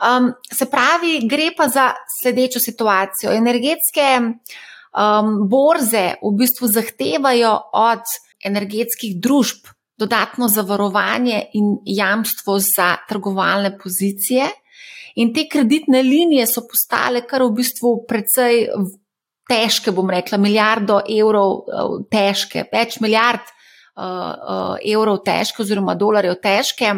[0.00, 1.90] Um, se pravi, gre pa za
[2.22, 3.36] sledečo situacijo.
[3.36, 13.72] Energetske um, borze v bistvu zahtevajo od energetskih družb, dodatno zavarovanje in jamstvo za trgovalne
[13.78, 14.50] pozicije.
[15.16, 18.66] In te kreditne linije so postale kar v bistvu precej
[19.48, 23.52] težke, bom rekla, milijardo evrov eh, težke, več milijard
[23.94, 26.90] uh, evrov težke oziroma dolarjev težke.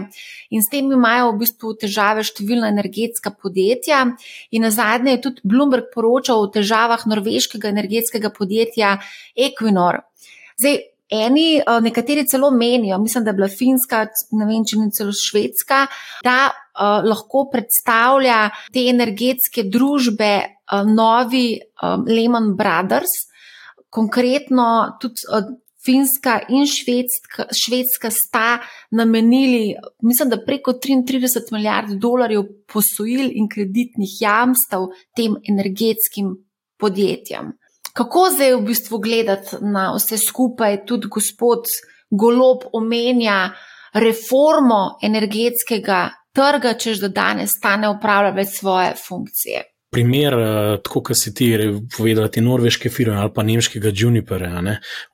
[0.55, 4.03] In s tem imajo v bistvu težave številna energetska podjetja.
[4.55, 8.97] In na zadnje je tudi Bloomberg poročal o težavah norveškega energetskega podjetja
[9.37, 10.05] Equinor.
[10.57, 14.91] Zdaj, Eni, eh, nekateri celo menijo, mislim, da je bila Finska, ne vem, če ne
[14.91, 15.85] celo Švedska,
[16.27, 18.41] da uh, lahko predstavlja
[18.75, 23.15] te energetske družbe uh, novi um, Lehman Brothers.
[23.89, 24.67] Konkretno
[25.01, 25.47] tudi uh,
[25.87, 28.59] Finska in Švedska, Švedska sta
[28.91, 32.43] namenili, mislim, da preko 33 milijard dolarjev
[32.73, 36.35] posojil in kreditnih jamstev tem energetskim
[36.83, 37.55] podjetjem.
[37.97, 41.71] Kako zdaj v bistvu gledati na vse skupaj, tudi gospod
[42.11, 43.51] Golob omenja
[43.97, 49.65] reformo energetskega trga, čež da danes ta ne upravlja več svoje funkcije
[49.97, 51.49] primer, eh, tako kot si ti
[51.97, 54.61] povedal, te norveške firme ali pa nemškega Juniperja.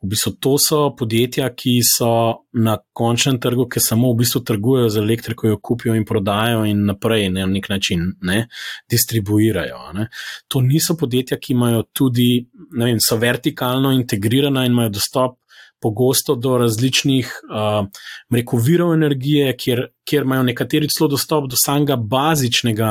[0.02, 2.08] V bistvu to so podjetja, ki so
[2.52, 6.82] na končnem trgu, ki samo v bistvu trgujejo z elektriko, jo kupijo in prodajo in
[6.88, 8.48] naprej ne, na nek način ne,
[8.90, 9.92] distribuirajo.
[9.94, 10.08] Ne.
[10.48, 15.38] To niso podjetja, ki imajo tudi, ne vem, so vertikalno integrirana in imajo dostop
[15.82, 17.86] pogosto do različnih uh,
[18.30, 22.90] rekel, virov energije, kjer, kjer imajo nekateri celo dostop do samega bazičnega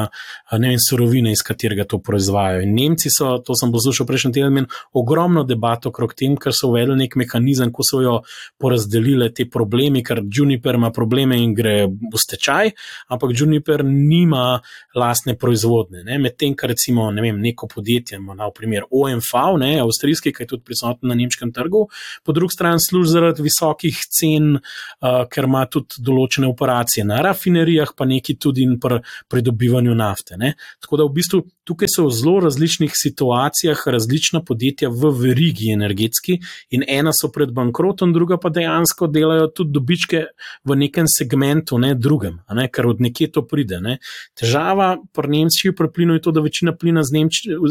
[0.51, 2.64] vem, surovine, iz katerega to proizvajajo.
[2.66, 6.95] In Nemci so, to sem poslušal prejšnji teden, ogromno debato okrog tem, ker so uvedli
[7.03, 8.16] nek mehanizem, ko so jo
[8.62, 12.72] porazdelili te probleme, ker Juniper ima probleme in gre v stečaj,
[13.12, 14.62] ampak Juniper nima
[14.95, 16.05] lastne proizvodne.
[16.22, 20.66] Medtem, kar recimo ne vem, neko podjetje, na primer OMV, ne, avstrijski, ki je tudi
[20.68, 21.86] prisoten na nemškem trgu,
[22.24, 27.93] po drugi strani služi zaradi visokih cen, uh, ker ima tudi določene operacije na rafinerijah,
[27.97, 30.38] pa neki tudi pri pridobivanju nafte.
[30.38, 30.54] Ne.
[30.82, 36.39] Tako da v bistvu tukaj so v zelo različnih situacijah različna podjetja v verigi energetski
[36.70, 40.24] in ena so pred bankrotom, druga pa dejansko delajo tudi dobičke
[40.66, 43.80] v nekem segmentu, ne drugem, ne, ker od nekje to pride.
[43.82, 43.97] Ne.
[44.38, 47.24] Težava pri Nemčiji pri plinu je to, da večina plina z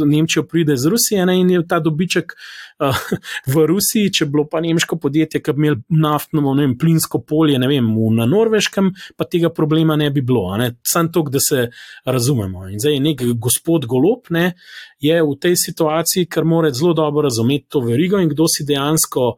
[0.07, 2.35] Nemčijo pride iz Rusije ne, in je ta dobiček
[2.78, 2.97] uh,
[3.53, 7.59] v Rusiji, če bilo pa nemško podjetje, ki bi imeli naftno, ne vem, plinsko polje,
[7.59, 10.47] ne vem, na Norveškem, pa tega problema ne bi bilo.
[10.87, 11.66] Sam to, da se
[12.05, 12.68] razumemo.
[12.73, 14.55] In zdaj je nek gospod Golop, ne,
[15.01, 19.35] je v tej situaciji, ker mora zelo dobro razumeti to verigo in kdo si dejansko.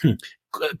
[0.00, 0.16] Hm,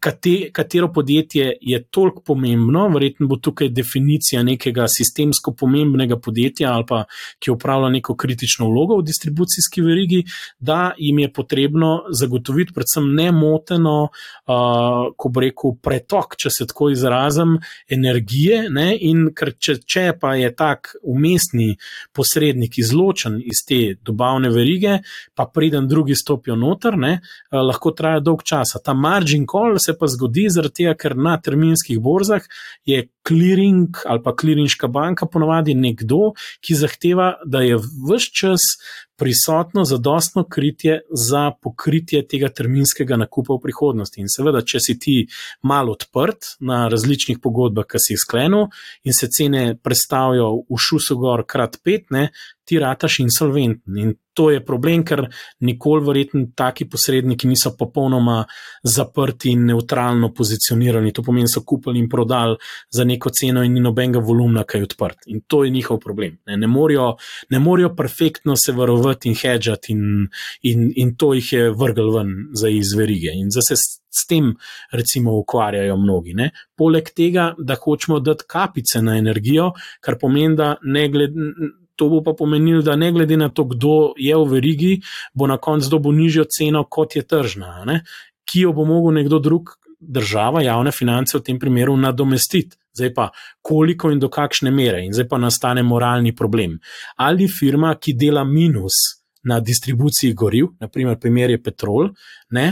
[0.00, 6.84] kate, katero podjetje je toliko pomembno, verjetno bo tukaj definicija nekega sistemsko pomembnega podjetja ali
[6.88, 7.04] pa
[7.38, 10.22] ki upravlja neko kritično vlogo v distribucijski verigi,
[10.58, 16.90] da jim je potrebno zagotoviti predvsem nemoteno, uh, ko bo rekel, pretok, če se tako
[16.90, 17.56] izrazim,
[17.88, 18.66] energije.
[18.70, 18.88] Ne?
[19.08, 21.74] In ker če, če pa je tak umestni
[22.14, 25.00] posrednik izločen iz te dobavne verige,
[25.34, 27.18] pa preden drugi stopijo noter, ne?
[27.52, 28.80] lahko traja dolg časa.
[28.84, 32.44] Ta margin call se pa zgodi zaradi tega, ker na terminskih borzah
[32.86, 38.70] je clearing ali pa clearingška banka ponovadi nekdo, ki zahteva, da je vse čas
[39.16, 44.20] prisotno zadostno kritje za pokritje tega terminskega nakupa v prihodnosti.
[44.20, 45.16] In seveda, če si ti
[45.64, 48.68] malo odprt na različnih pogodbah, ki si jih sklenil
[49.04, 52.28] in se cene predstavijo v šusu gor krat pet, ne,
[52.66, 54.02] ti rataš insolventni.
[54.02, 55.22] In to je problem, ker
[55.64, 58.42] nikoli verjetno taki posredniki niso popolnoma
[58.84, 61.14] zaprti in neutralno pozicionirani.
[61.14, 62.58] To pomeni, so kupili in prodali
[62.90, 65.26] za neko ceno in ni nobenega volumna, ki je odprt.
[65.32, 66.38] In to je njihov problem.
[66.46, 70.28] Ne, ne morajo perfektno se varovati in hedžati in,
[70.62, 73.32] in, in to jih je vrgel ven za izverige.
[73.34, 73.76] In zase
[74.16, 74.54] s tem
[74.92, 76.34] recimo ukvarjajo mnogi.
[76.34, 76.50] Ne.
[76.76, 81.50] Poleg tega, da hočemo dati kapice na energijo, kar pomeni, da ne glede.
[81.96, 84.90] To bo pa pomenilo, da ne glede na to, kdo je v verigi,
[85.32, 88.02] bo na koncu dobil nižjo ceno, kot je tržna, ne?
[88.46, 89.72] ki jo bo mogel nekdo drug,
[90.08, 92.76] država, javne finance v tem primeru nadomestiti.
[92.96, 93.28] Zdaj pa,
[93.62, 96.78] koliko in do kakšne mere, in zdaj pa nastane moralni problem.
[97.16, 102.10] Ali firma, ki dela minus na distribuciji goriv, naprimer, primer je Petrol,
[102.50, 102.66] ne,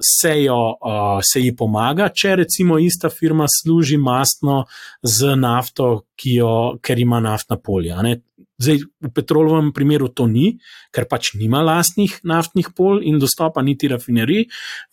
[0.00, 0.60] se, jo,
[1.22, 4.64] se ji pomaga, če recimo ista firma služi mastno
[5.02, 5.90] z nafto,
[6.22, 7.98] jo, ker ima naftna polja.
[8.06, 8.20] Ne.
[8.56, 10.54] Zdaj, v petrolovem primeru to ni,
[10.94, 14.46] ker pač nima lastnih naftnih pol in dostopa niti rafinerij,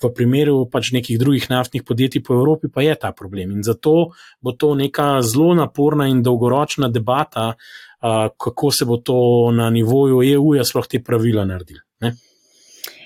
[0.03, 3.55] v primeru pač nekih drugih naftnih podjetij po Evropi pa je ta problem.
[3.55, 4.11] In zato
[4.43, 7.92] bo to neka zelo naporna in dolgoročna debata, uh,
[8.37, 11.79] kako se bo to na nivoju EU-ja sploh te pravila naredili.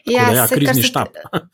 [0.08, 1.08] Ja, ja, krizni štab.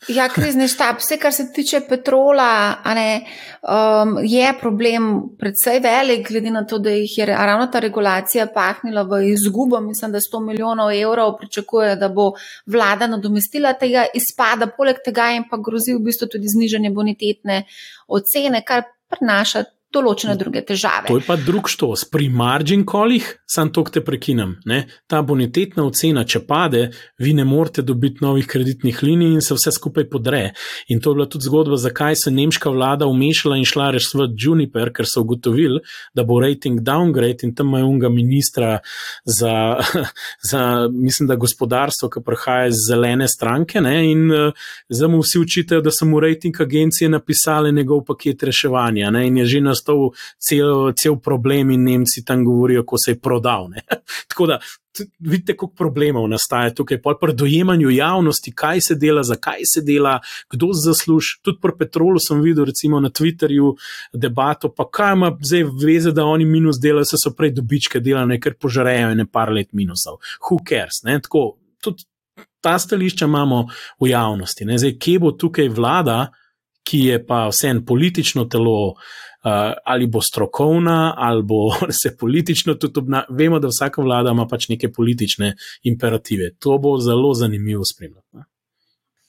[0.08, 1.00] ja, krizni štab.
[1.02, 3.24] Vse, kar se tiče petrola, ne,
[3.62, 9.02] um, je problem predvsej velik, glede na to, da jih je ravno ta regulacija pahnila
[9.02, 9.80] v izgubo.
[9.80, 12.30] Mislim, da 100 milijonov evrov pričakuje, da bo
[12.66, 17.64] vlada nadomestila tega izpada, poleg tega jim pa grozi v bistvu tudi znižanje bonitetne
[18.06, 19.64] ocene, kar prinaša
[19.94, 21.08] določene druge težave.
[21.08, 22.04] To je pa drug štos.
[22.10, 24.84] Pri margin callih, sam to te prekinem, ne?
[25.10, 26.82] ta bonitetna ocena, če pade,
[27.22, 30.42] vi ne morete dobiti novih kreditnih linij in se vse skupaj podre.
[30.88, 34.28] In to je bila tudi zgodba, zakaj se nemška vlada umešala in šla reš v
[34.32, 35.82] Juniper, ker so ugotovili,
[36.14, 38.78] da bo rating downgrade in tam imajo unga ministra
[39.24, 39.54] za,
[40.50, 43.96] za, mislim, da gospodarstvo, ki prihaja iz zelene stranke ne?
[44.10, 49.10] in uh, zdaj mu vsi učitajo, da so mu rating agencije napisali njegov paket reševanja
[49.10, 49.26] ne?
[49.28, 53.20] in je že nas nastal cel, cel problem in Nemci tam govorijo, ko se je
[53.20, 53.68] prodal.
[54.28, 54.58] Tako da
[55.18, 60.20] vidite, koliko problemov nastaja tukaj, pa pri dojemanju javnosti, kaj se dela, zakaj se dela,
[60.50, 61.40] kdo zasluži.
[61.42, 63.74] Tudi pri Petrolu sem videl, recimo na Twitterju,
[64.12, 68.40] debato, pa kaj ima zdaj veze, da oni minus delajo, se so prej dobičke delali,
[68.40, 70.20] ker požarejo in par let minusov.
[70.48, 71.02] Who cares?
[71.04, 71.18] Ne?
[71.20, 72.06] Tako, tudi
[72.60, 73.66] ta stališča imamo
[74.00, 74.64] v javnosti.
[74.64, 74.78] Ne?
[74.78, 76.28] Zdaj, kje bo tukaj vlada,
[76.84, 79.50] ki je pa vsem politično telo, uh,
[79.84, 81.70] ali bo strokovna, ali bo
[82.02, 83.36] se politično tudi obnašala.
[83.36, 86.54] Vemo, da vsaka vlada ima pač neke politične imperative.
[86.58, 88.50] To bo zelo zanimivo spremljati.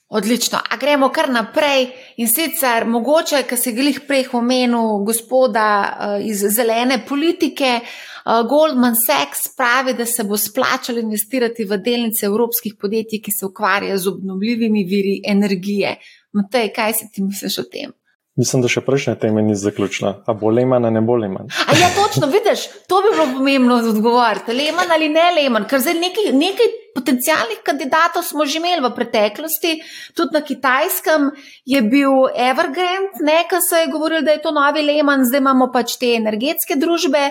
[0.07, 0.59] Odlično.
[0.69, 1.87] A gremo kar naprej
[2.21, 7.79] in sicer mogoče, ker se glih prej omenil gospoda uh, iz zelene politike.
[7.81, 13.45] Uh, Goldman Sachs pravi, da se bo splačalo investirati v delnice evropskih podjetij, ki se
[13.45, 15.97] ukvarjajo z obnovljivimi viri energije.
[16.35, 17.93] Matej, kaj si ti misliš o tem?
[18.35, 20.09] Mislim, da še prejšnja tema ni zaključila.
[20.27, 21.47] A bo Leman ali ne bo Leman?
[21.47, 24.51] A ja, točno, vidiš, to bi bilo pomembno odgovoriti.
[24.57, 29.71] Leman ali ne Leman, ker zdaj nekaj, nekaj potencijalnih kandidatov smo že imeli v preteklosti.
[30.19, 31.29] Tudi na kitajskem
[31.63, 35.95] je bil Evergrande, nekaj se je govorilo, da je to novi Leman, zdaj imamo pač
[36.01, 37.29] te energetske družbe,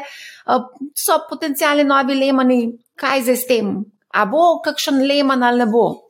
[0.96, 2.62] so potencijalni novi Lemani.
[2.96, 3.76] Kaj zdaj s tem?
[4.14, 6.03] A bo kakšen Leman ali ne bo?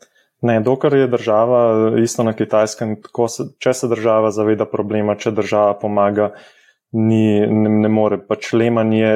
[0.44, 1.60] Ne, dokler je država
[2.02, 2.98] isto na kitajskem,
[3.32, 6.34] se, če se država zaveda problema, če država pomaga,
[6.92, 8.18] ni, ne, ne more.
[8.28, 9.14] Pač Leman je,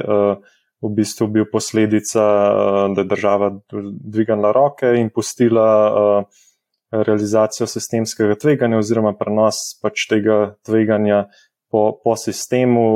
[0.00, 6.48] uh, v bistvu bil posledica, uh, da je država dvignila roke in pustila uh,
[6.92, 11.26] realizacijo sistemskega tveganja oziroma prenos pač tega tveganja
[11.72, 12.86] po, po sistemu.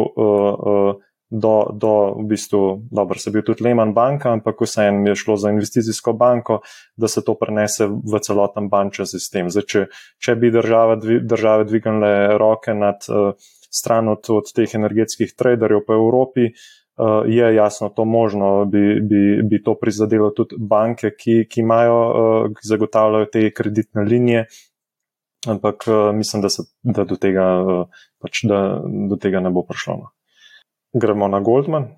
[1.27, 5.51] Do, do v bistvu, dobro, se bil tudi Lehman banka, ampak vseeno je šlo za
[5.51, 6.61] investicijsko banko,
[6.95, 9.51] da se to prenese v celoten bančni sistem.
[9.51, 9.83] Zdaj, če,
[10.23, 13.35] če bi država, države dvignile roke nad uh,
[13.75, 19.43] stran od, od teh energetskih traderjev po Evropi, uh, je jasno to možno, bi, bi,
[19.43, 24.47] bi to prizadelo tudi banke, ki, ki imajo, uh, zagotavljajo te kreditne linije.
[25.47, 29.67] Ampak uh, mislim, da, se, da, do tega, uh, pač, da do tega ne bo
[29.67, 29.99] prišlo.
[30.05, 30.16] No.
[31.01, 31.89] Gremo na Goldman.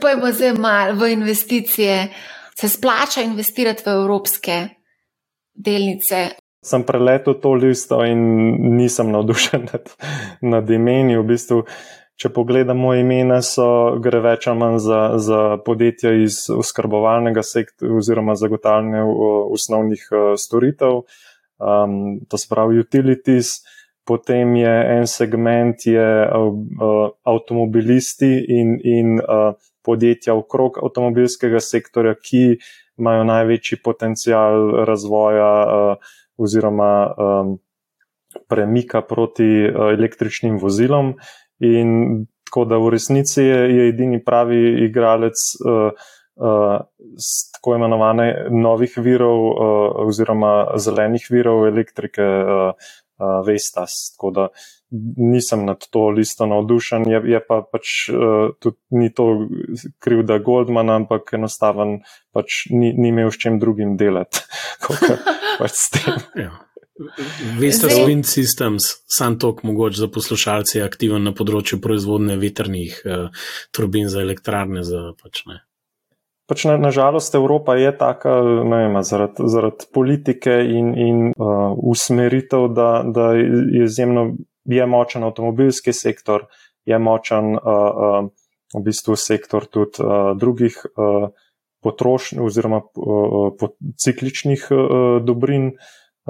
[0.00, 2.08] Pojmo zdaj malo v investicije.
[2.54, 4.68] Se splača investirati v evropske
[5.54, 6.28] delnice?
[6.60, 8.20] Sem preletel to listo in
[8.76, 9.88] nisem navdušen nad,
[10.42, 11.16] nad imeni.
[11.16, 11.62] V bistvu,
[12.20, 18.36] če pogledamo imena, so gre več ali manj za, za podjetja iz oskrbovalnega sektorja oziroma
[18.36, 19.06] zagotavljanja
[19.56, 20.04] osnovnih
[20.36, 21.00] storitev,
[21.56, 21.96] um,
[22.28, 23.56] to se pravi utilities.
[24.10, 29.52] Potem je en segment, je uh, avtomobilisti in, in uh,
[29.86, 32.56] podjetja okrog avtomobilskega sektorja, ki
[32.98, 36.90] imajo največji potencial razvoja uh, oziroma
[38.48, 41.12] premika proti električnim vozilom.
[41.62, 41.90] In
[42.48, 46.08] tako da v resnici je, je edini pravi igralec uh,
[47.54, 49.44] tako imenovane novih virov
[50.06, 52.24] oziroma zelenih virov elektrike
[53.20, 54.14] uh, Vestas.
[54.16, 54.48] Tako da
[55.16, 59.46] nisem nad to listo navdušen, je, je pa pač uh, tudi ni to
[60.02, 62.00] krivda Goldmana, ampak enostaven
[62.34, 64.42] pač ni, ni imel s čem drugim delati.
[65.60, 66.26] pač s tem.
[66.46, 66.50] Ja.
[67.56, 73.00] Veste, da je Wind Systems, sam tok mogoče za poslušalce, aktiven na področju proizvodne vetrnih
[73.06, 74.84] uh, turbin za elektrarne.
[74.84, 75.46] Za, pač,
[76.50, 78.34] pač na, nažalost, Evropa je taka,
[79.06, 84.32] zaradi zarad politike in, in uh, usmeritev, da, da je izjemno
[84.70, 86.48] je močen avtomobilski sektor,
[86.84, 88.28] je močen uh, uh,
[88.74, 91.30] v bistvu sektor tudi uh, drugih uh,
[91.82, 94.84] potrošnj oziroma uh, uh, cikličnih uh,
[95.24, 95.74] dobrin.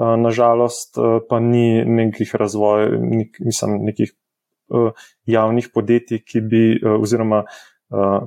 [0.01, 0.95] Nažalost,
[1.29, 4.13] pa ni nekih razvojev, nek, mislim, nekih
[5.29, 6.61] javnih podjetij, ki bi,
[6.95, 7.43] oziroma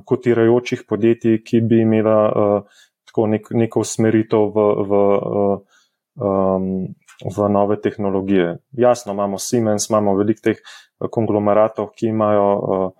[0.05, 2.63] kotirajočih podjetij, ki bi imela
[3.09, 4.99] tako nek, neko usmeritev v, v,
[7.25, 8.57] v nove tehnologije.
[8.77, 10.61] Jasno, imamo Siemens, imamo veliko teh
[11.11, 12.93] konglomeratov, ki imajo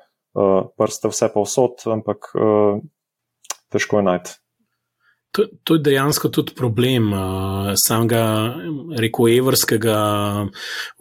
[0.78, 2.32] prste vse pa vsot, ampak
[3.72, 4.40] težko je najti.
[5.36, 8.56] To, to je dejansko tudi problem uh, samega,
[8.96, 9.96] reko, evrskega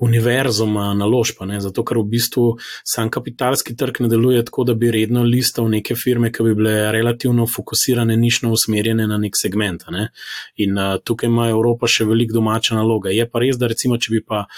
[0.03, 1.47] univerzuma naložba.
[1.47, 1.61] Ne?
[1.62, 2.47] Zato, ker v bistvu
[2.82, 6.72] sam kapitalski trg ne deluje tako, da bi redno listal neke firme, ki bi bile
[6.93, 9.87] relativno fokusirane, nišno usmerjene na nek segment.
[9.95, 10.09] Ne?
[10.66, 13.14] In uh, tukaj ima Evropa še veliko domača naloga.
[13.14, 14.49] Je pa res, da recimo, če bi pa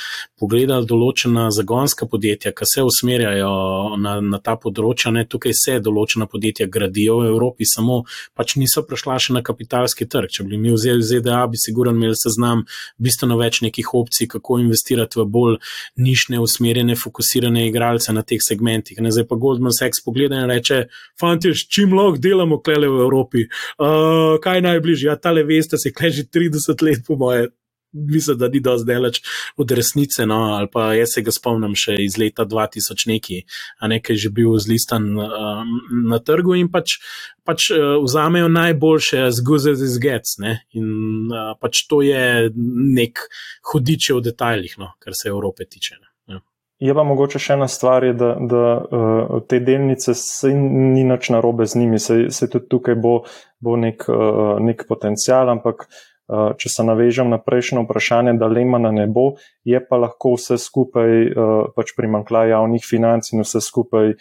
[0.40, 3.52] pogledali določena zagonska podjetja, ki se usmerjajo
[4.00, 5.28] na, na ta področja, ne?
[5.28, 10.06] tukaj se določena podjetja gradijo v Evropi, samo pač niso prišla še na kapital kapitalski
[10.08, 10.30] trg.
[10.30, 12.64] Če bi mi vzeli ZDA, bi sigurno imeli seznam
[12.98, 15.58] bistveno več nekih opcij, kako investirati v bolj
[15.96, 19.00] nišne, usmerjene, fokusirane igralce na teh segmentih.
[19.00, 20.86] Ne, zdaj pa Goldman Sachs pogleda in reče:
[21.20, 23.46] Fanti, čim lahko delamo klele v Evropi,
[23.78, 25.10] uh, kaj najbližje?
[25.10, 27.50] Ja, tale veste, se kleži 30 let, po moje
[27.96, 29.20] mislim, da ni dosti daleč
[29.56, 30.26] od resnice.
[30.26, 33.42] No, ali pa jaz se ga spomnim še iz leta 2000, neki,
[33.80, 35.62] a nekaj že bil zlistan uh,
[36.10, 36.98] na trgu in pač,
[37.46, 40.36] pač uh, vzamejo najboljše zguze iz gec.
[40.76, 42.50] In uh, pač to je
[42.96, 43.26] nek
[43.72, 45.96] hudiče v detajlih, no, kar se Evrope tiče.
[46.28, 46.42] Ja.
[46.82, 51.66] Je pa mogoče še ena stvar, da, da uh, te delnice se ni nič narobe
[51.66, 53.20] z njimi, se, se tudi tukaj bo,
[53.60, 58.90] bo nek, uh, nek potencial, ampak uh, če se navežem na prejšnjo vprašanje, da Lemana
[58.94, 64.16] ne bo, je pa lahko vse skupaj, eh, pač primankljaj javnih financ in vse skupaj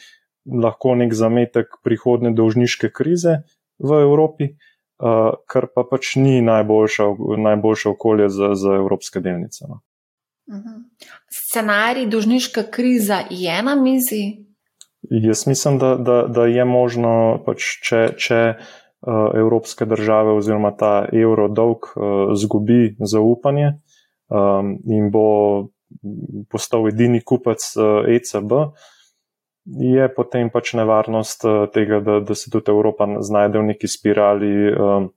[0.46, 3.42] lahko nek zametek prihodne dolžniške krize
[3.82, 7.10] v Evropi, eh, kar pa pač ni najboljša,
[7.42, 9.66] najboljše okolje za, za evropske delnice.
[9.68, 9.82] No.
[10.50, 10.86] Mhm.
[11.34, 14.46] Scenarij dolžniška kriza je na mizi?
[15.10, 18.85] Jaz mislim, da, da, da je možno, pač, če, če uh, Eh,
[19.36, 25.70] evropske države oziroma ta evro dolg eh, zgubi zaupanje ehm, in bo
[26.50, 27.62] postal edini kupec
[28.08, 28.66] ECB, eh,
[29.82, 34.52] e je potem pač nevarnost tega, da, da se tudi Evropa znajde v neki spirali,
[34.74, 35.08] ehm,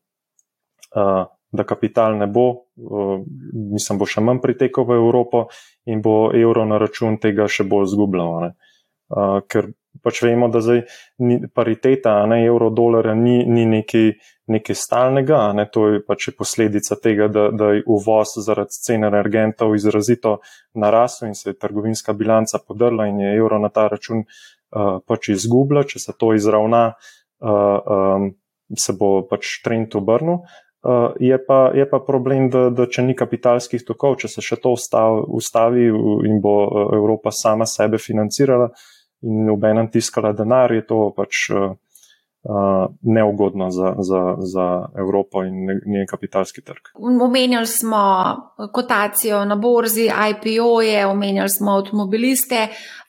[1.52, 2.64] da kapital ne bo,
[3.72, 5.46] mislim, bo še manj pritekal v Evropo
[5.88, 8.50] in bo evro na račun tega še bolj zgubljal.
[9.48, 9.68] Ker
[10.02, 10.82] pač vemo, da zdaj
[11.24, 14.12] ni, pariteta, ne evro, dolarja ni, ni nekaj,
[14.52, 19.74] nekaj stalnega, ne, to je pač posledica tega, da, da je uvoz zaradi cen energentov
[19.76, 20.38] izrazito
[20.78, 25.32] narasel in se je trgovinska bilanca podrla in je evro na ta račun uh, pač
[25.34, 25.84] izgubila.
[25.88, 26.92] Če se to izravna,
[27.42, 28.32] uh, um,
[28.76, 30.42] se bo pač trend obrnil.
[30.78, 34.60] Uh, je, pa, je pa problem, da, da če ni kapitalskih tokov, če se še
[34.62, 36.54] to ustavi in bo
[36.94, 41.72] Evropa sama sebe financirala, uh, in nobenem tiskala denar, je to pač uh,
[43.02, 44.66] neugodno za, za, za
[44.98, 46.92] Evropo in njen kapitalski trg.
[47.22, 48.04] Omenjali smo
[48.72, 52.68] kotacijo na borzi, IPO je, omenjali smo avtomobiliste,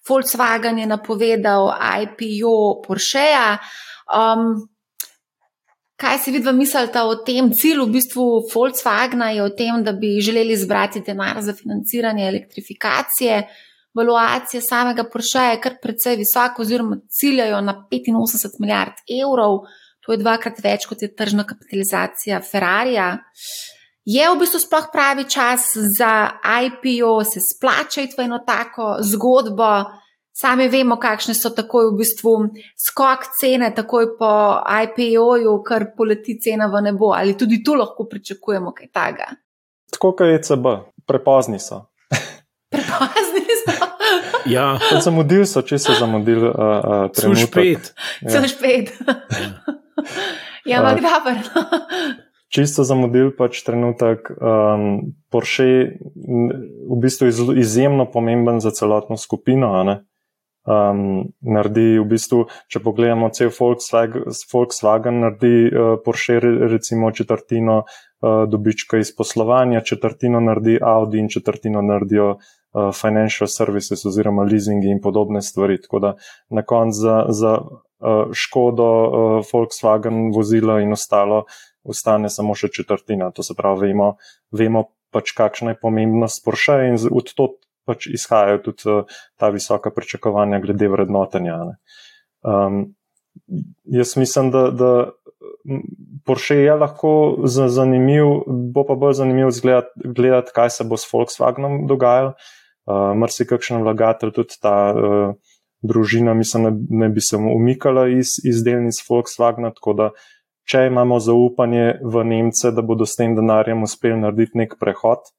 [0.09, 1.69] Volkswagen je napovedal
[2.01, 3.57] IPO Porscheja.
[4.09, 4.69] Um,
[5.99, 10.21] Kaj si vidva mislite o tem cilju, v bistvu Volkswagna je o tem, da bi
[10.23, 13.41] želeli zbrati denar za financiranje elektrifikacije,
[13.95, 19.63] valuacija samega Porsche je kar precej visoka, oziroma ciljajo na 85 milijard evrov,
[20.05, 23.17] to je dvakrat več kot je tržna kapitalizacija Ferrarija.
[24.09, 25.67] Je v bistvu sploh pravi čas
[25.97, 26.13] za
[26.65, 29.73] IPO, se splača iti v eno tako zgodbo.
[30.39, 32.31] Sami vemo, kakšne so takoj v bistvu
[32.79, 34.31] skok cene, takoj po
[34.63, 37.11] IPO-ju, kar poleti cena v nebo.
[37.13, 39.27] Ali tudi tu lahko pričakujemo kaj takega?
[39.91, 40.69] Tako kot je ECB,
[41.05, 41.83] prepozni so.
[42.69, 43.85] Prepozni so.
[44.45, 46.49] Ja, zamudili so, če so zamudili.
[46.49, 47.93] Uh, uh, so špet.
[48.21, 48.29] Ja.
[48.35, 48.93] So špet.
[50.69, 51.35] ja, ampak uh, dobro.
[52.49, 54.29] Čisto zamudili pač trenutek.
[54.37, 55.97] Um, Porsche
[56.89, 59.73] v bistvu je izjemno pomemben za celotno skupino.
[60.69, 68.43] Um, naredi v bistvu, če pogledamo cel Volkswagen, Volkswagen naredi uh, Porsche recimo četrtino uh,
[68.49, 75.01] dobička iz poslovanja, četrtino naredi Audi in četrtino naredijo uh, financial services oziroma leasingi in
[75.01, 75.81] podobne stvari.
[75.81, 76.13] Tako da
[76.49, 81.45] na koncu za, za uh, škodo uh, Volkswagen vozila in ostalo
[81.83, 83.31] ostane samo še četrtina.
[83.31, 84.13] To se pravi, vemo,
[84.51, 87.55] vemo pač kakšna je pomembnost Porsche in od to
[87.89, 88.99] pač izhajajo tudi
[89.39, 91.57] ta visoka pričakovanja glede vrednotenja.
[92.45, 92.93] Um,
[93.89, 94.91] jaz mislim, da, da
[96.25, 97.11] Porsche je lahko
[97.47, 102.35] zanimiv, bo pa bolj zanimiv gledati, gledati kaj se bo s Volkswagenom dogajalo
[102.89, 106.73] uh, marsikakšen vlagatelj, tudi ta uh, družina, mislim, ne,
[107.05, 109.71] ne bi se umikala iz, iz delnic Volkswagna.
[109.75, 110.09] Tako da,
[110.69, 115.31] če imamo zaupanje v Nemce, da bodo s tem denarjem uspeli narediti nek prehod,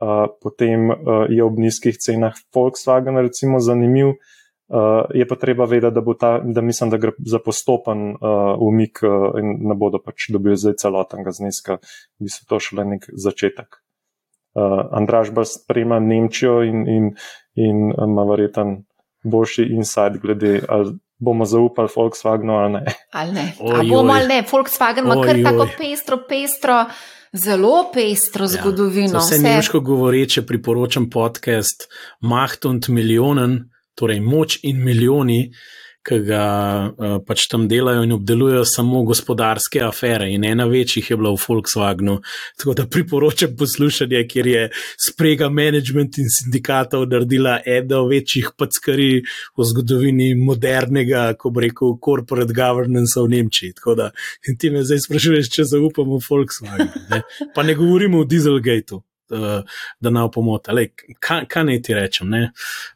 [0.00, 4.16] uh, potem uh, je ob nizkih cenah Volkswagen, recimo, zanimiv.
[4.66, 8.98] Uh, je pa treba vedeti, da, ta, da mislim, da gre za postopen uh, umik
[9.06, 11.78] uh, in ne bodo pač dobili zdaj celotnega zneska,
[12.18, 13.78] bi se to šele nek začetek
[14.56, 17.10] uh, Andraš bolj spremlja Nemčijo in, in,
[17.54, 18.84] in ima verjeten
[19.24, 22.84] boljši insight glede, ali bomo zaupali Volkswagenu ali ne.
[23.12, 23.52] Ali ne.
[23.74, 24.44] Ali bomo ali ne.
[24.52, 26.84] Volkswagen ima kar tako pestro, pestro.
[27.32, 29.18] Zelo pestro ja, zgodovino.
[29.18, 31.88] Vse nemško govoreče priporočam podcast
[32.20, 33.58] Macht und Millionen,
[33.94, 35.50] torej moč in milijoni,
[36.06, 36.42] ki ga
[36.86, 40.28] uh, pač tam delajo in obdelujejo samo gospodarske afere.
[40.34, 42.20] In ena večjih je bila v Volkswagenu.
[42.58, 44.62] Tako da priporočam poslušanje, kjer je
[45.08, 49.24] sprega management in sindikatov naredila eno večjih packari
[49.58, 53.74] v zgodovini modernega, ko bi rekel, corporate governance v Nemčiji.
[53.80, 54.10] Tako da
[54.58, 56.94] ti me zdaj sprašuješ, če zaupamo v Volkswagen.
[57.10, 57.22] Ne?
[57.54, 59.02] Pa ne govorimo o Dieselgateu.
[59.26, 59.66] Uh,
[59.98, 60.70] da na opomota,
[61.18, 62.28] kaj, kaj naj ti rečem?
[62.30, 62.44] Ne,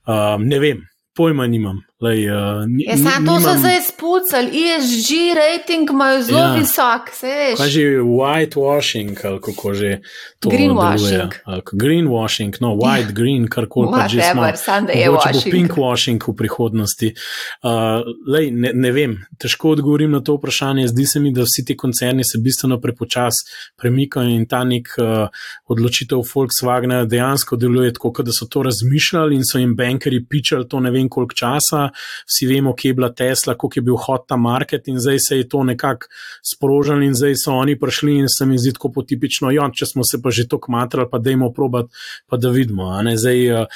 [0.07, 0.85] uh, ne vem,
[1.19, 1.81] pojma nimam.
[2.01, 6.55] Lej, uh, ni, ja, samo to so zdaj spucali, ESG rating imajo zelo ja.
[6.55, 7.11] visok.
[7.57, 10.01] Kaj že whitewashing, ali kako že
[10.39, 11.35] to greenwashing.
[11.73, 14.43] Greenwashing, no, white, green, karkoli pa že smo.
[14.43, 17.13] Mogoče bo pinkwashing v prihodnosti.
[17.61, 20.89] Uh, lej, ne, ne vem, težko odgovorim na to vprašanje.
[20.89, 23.45] Zdi se mi, da vsi ti koncerni se bistveno prepočas
[23.77, 25.29] premikajo in ta nek uh,
[25.69, 30.81] odločitev Volkswagena dejansko deluje tako, da so to razmišljali in so jim bankeri pičali to
[30.81, 34.37] ne vem koliko časa vsi vemo, kje je bila Tesla, koliko je bil hot ta
[34.37, 36.07] market in zdaj se je to nekako
[36.53, 40.05] sprožilo in zdaj so oni prišli in se mi zdi tako potipično, jo, če smo
[40.05, 41.91] se pa že tako matrali, pa dajmo probat,
[42.29, 42.91] pa da vidimo.
[43.17, 43.67] Zdaj, uh,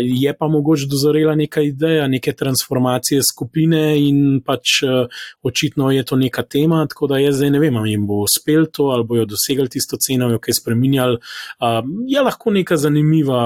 [0.00, 5.08] je pa mogoče dozorela neka ideja, neke transformacije skupine in pač uh,
[5.42, 8.66] očitno je to neka tema, tako da jaz zdaj ne vem, ali jim bo uspel
[8.72, 11.18] to ali bojo dosegli tisto ceno, jo kaj spremenjali.
[11.60, 13.40] Uh, je lahko neka zanimiva,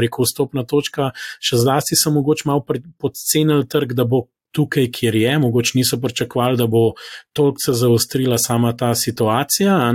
[0.00, 4.26] rekel, stopna točka, še zlasti sem mogoče malo podcen ocenili trg, da bo
[4.56, 6.92] tukaj, kjer je, mogoče niso pričakovali, da bo
[7.32, 9.92] toliko se zaostrila sama ta situacija.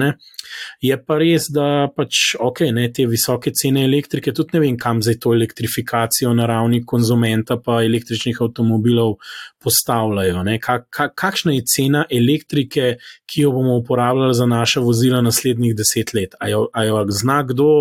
[0.81, 5.01] Je pa res, da pač ok, ne, te visoke cene elektrike, tudi ne vem, kam
[5.01, 9.15] zdaj to elektrifikacijo na ravni konzumenta pa električnih avtomobilov
[9.63, 10.43] postavljajo.
[10.61, 16.13] Ka, ka, kakšna je cena elektrike, ki jo bomo uporabljali za naše vozila naslednjih deset
[16.13, 16.35] let?
[16.39, 17.71] A jo, a jo zna kdo?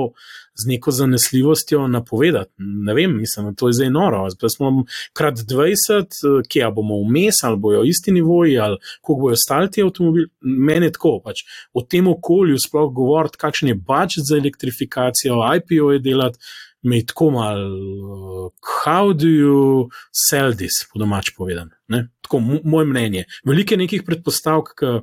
[0.55, 2.53] Z neko zanesljivostjo napovedati.
[2.59, 4.31] Ne vem, mislim, da to je zdaj noro.
[4.31, 9.71] Zdaj smo krat 20, kje bomo vmes, ali bojo isti nivoji, ali kako bojo ostali
[9.71, 10.29] ti avtomobili.
[10.41, 11.45] Mene tako, pač
[11.75, 16.39] v tem okolju sploh govoriti, kakšen je budžet za elektrifikacijo, IPO je delati.
[16.83, 18.53] Me je tako malo,
[18.85, 21.69] how do you sell this, po domač povedan.
[21.89, 22.07] Ne?
[22.25, 23.25] Tako moje mnenje.
[23.45, 24.95] Veliko je nekih predpostavk, ki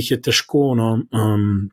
[0.00, 1.68] jih je težko no, um,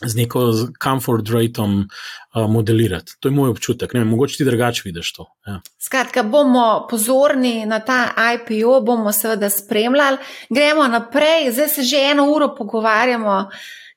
[0.00, 3.12] z neko comfort rateom uh, modelirati.
[3.20, 3.94] To je moj občutek.
[3.94, 5.26] Ne, mogoče ti drugače vidiš to.
[5.46, 5.60] Ja.
[5.86, 10.18] Skratka, bomo pozorni na ta IPO, bomo seveda spremljali.
[10.50, 13.48] Gremo naprej, zdaj se že eno uro pogovarjamo.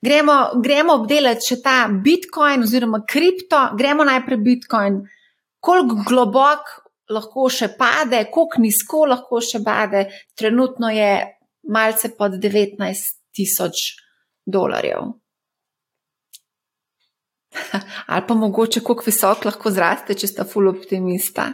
[0.02, 0.34] Gremo,
[0.64, 3.70] gremo obdelati še ta Bitcoin oziroma kripto.
[3.78, 5.02] Gremo najprej Bitcoin.
[5.60, 6.76] Koliko globok
[7.10, 10.06] lahko še pade, koliko nizko lahko še pade.
[10.38, 11.12] Trenutno je
[11.74, 13.96] malce pod 19 tisoč
[14.46, 15.18] dolarjev.
[18.12, 21.52] Ali pa mogoče, koliko visok lahko zraste, če sta full optimista.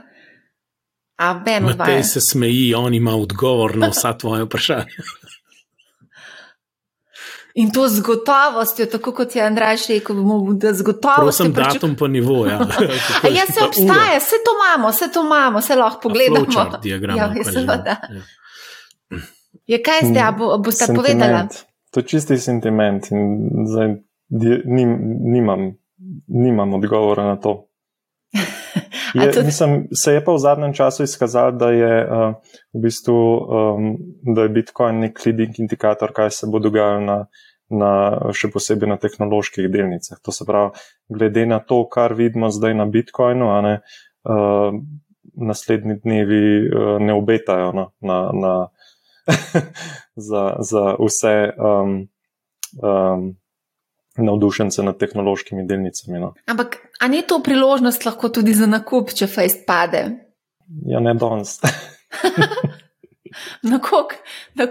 [1.24, 5.06] A Ben, Matej se smeji, on ima odgovor na vsa tvoja vprašanja.
[7.56, 11.52] In to z gotovostjo, tako kot je Andrej rekel, bomo da z gotovostjo.
[11.54, 12.46] Prosim, datum pa nivo.
[12.50, 12.58] Ja,
[13.30, 16.80] ja se obstaja, vse to imamo, vse to imamo, vse lahko pogledamo.
[16.84, 17.96] Diagram, ja, seveda.
[18.10, 18.22] Ja.
[19.68, 21.48] Je kaj zdaj, bo, boste povedali?
[21.94, 23.96] To je čisti sentiment in zdaj
[24.66, 25.78] nim, nimam,
[26.28, 27.68] nimam odgovora na to.
[29.14, 29.44] Je, to...
[29.44, 32.34] mislim, se je pa v zadnjem času izkazalo, da je uh,
[32.74, 33.98] v bistvu um,
[34.36, 37.18] da je Bitcoin nek leading indikator, kaj se bo dogajalo na,
[37.70, 37.92] na,
[38.34, 40.18] še posebej na tehnoloških delnicah.
[40.26, 40.74] To se pravi,
[41.14, 43.76] glede na to, kar vidimo zdaj na Bitcoinu, ne,
[44.26, 44.74] uh,
[45.34, 48.56] naslednji dnevi uh, ne obetajo no, na, na,
[50.30, 51.38] za, za vse.
[51.54, 51.96] Um,
[52.82, 53.30] um,
[54.18, 56.20] navdušence nad tehnološkimi delnicami.
[56.20, 56.34] No.
[56.46, 60.04] Ampak, a ni to priložnost lahko tudi za nakup, če fejst pade?
[60.86, 61.60] Ja, ne danes.
[63.70, 63.80] na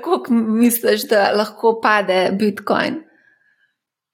[0.00, 3.02] koliko misliš, da lahko pade Bitcoin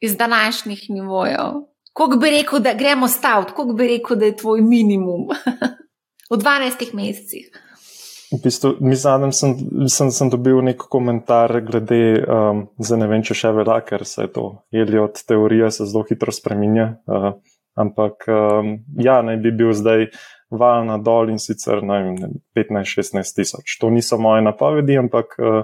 [0.01, 1.63] iz današnjih nivojev?
[1.93, 5.29] Kako bi rekel, da gremo staviti, kako bi rekel, da je tvoj minimum
[6.31, 7.51] v 12 mesecih?
[8.29, 9.53] V bistvu, mi zadnjem sem,
[9.89, 14.33] sem, dobil nek komentar glede, um, za ne vem, če še velja, ker se je
[14.35, 16.91] to Eliot teorija se zelo hitro spreminja.
[17.09, 17.31] Uh,
[17.79, 20.11] ampak um, ja, naj bi bil zdaj
[20.51, 23.79] val na dol in sicer 15-16 tisoč.
[23.81, 25.63] To niso moje napovedi, ampak uh,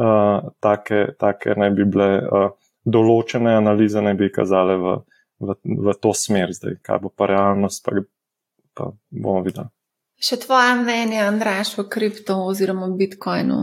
[0.00, 2.46] uh, take, take naj bi bile uh,
[2.88, 4.96] določene analize, naj bi kazale v,
[5.44, 6.78] v, v to smer zdaj.
[6.86, 8.00] Kaj bo pa realnost, pa,
[8.72, 9.68] pa bomo videli.
[10.20, 13.62] Še tvoje mnenje, Andraš, o kripto oziroma bitcoinu?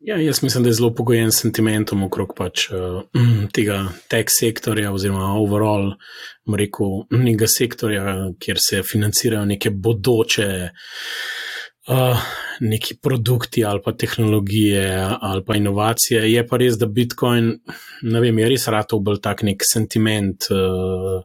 [0.00, 3.02] Ja, jaz mislim, da je zelo pogojen s sentimentom okrog pač, uh,
[3.56, 5.92] tega tech sektorja oziroma overall,
[6.56, 10.48] rekel, nekega sektorja, kjer se financirajo neke bodoče.
[11.90, 12.22] Uh,
[12.60, 14.84] neki produkti ali pa tehnologije
[15.20, 16.22] ali pa inovacije.
[16.32, 17.54] Je pa res, da Bitcoin,
[18.02, 20.48] ne vem, je res rado bolj tak nek sentiment.
[20.48, 21.24] Uh,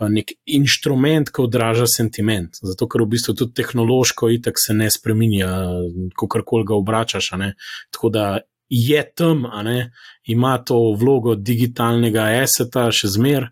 [0.00, 2.58] nek inštrument, ki odraža sentiment.
[2.62, 5.50] Zato, ker v bistvu tudi tehnološko itak se ne spremenja,
[6.16, 7.30] ko karkoli ga obračaš.
[7.94, 8.24] Tako da
[8.68, 9.44] je tam,
[10.26, 13.50] ima to vlogo digitalnega eseta, še zmer,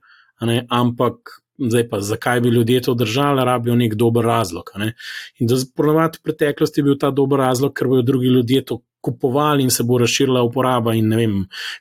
[0.69, 1.39] ampak.
[1.63, 4.73] Zdaj pa, zakaj bi ljudje to držali, rabijo nek dober razlog.
[4.81, 4.95] Ne?
[5.39, 8.79] In da ponovadi v preteklosti je bil ta dober razlog, ker bodo drugi ljudje to
[9.03, 11.35] kupovali in se bo razširila uporaba in ne vem,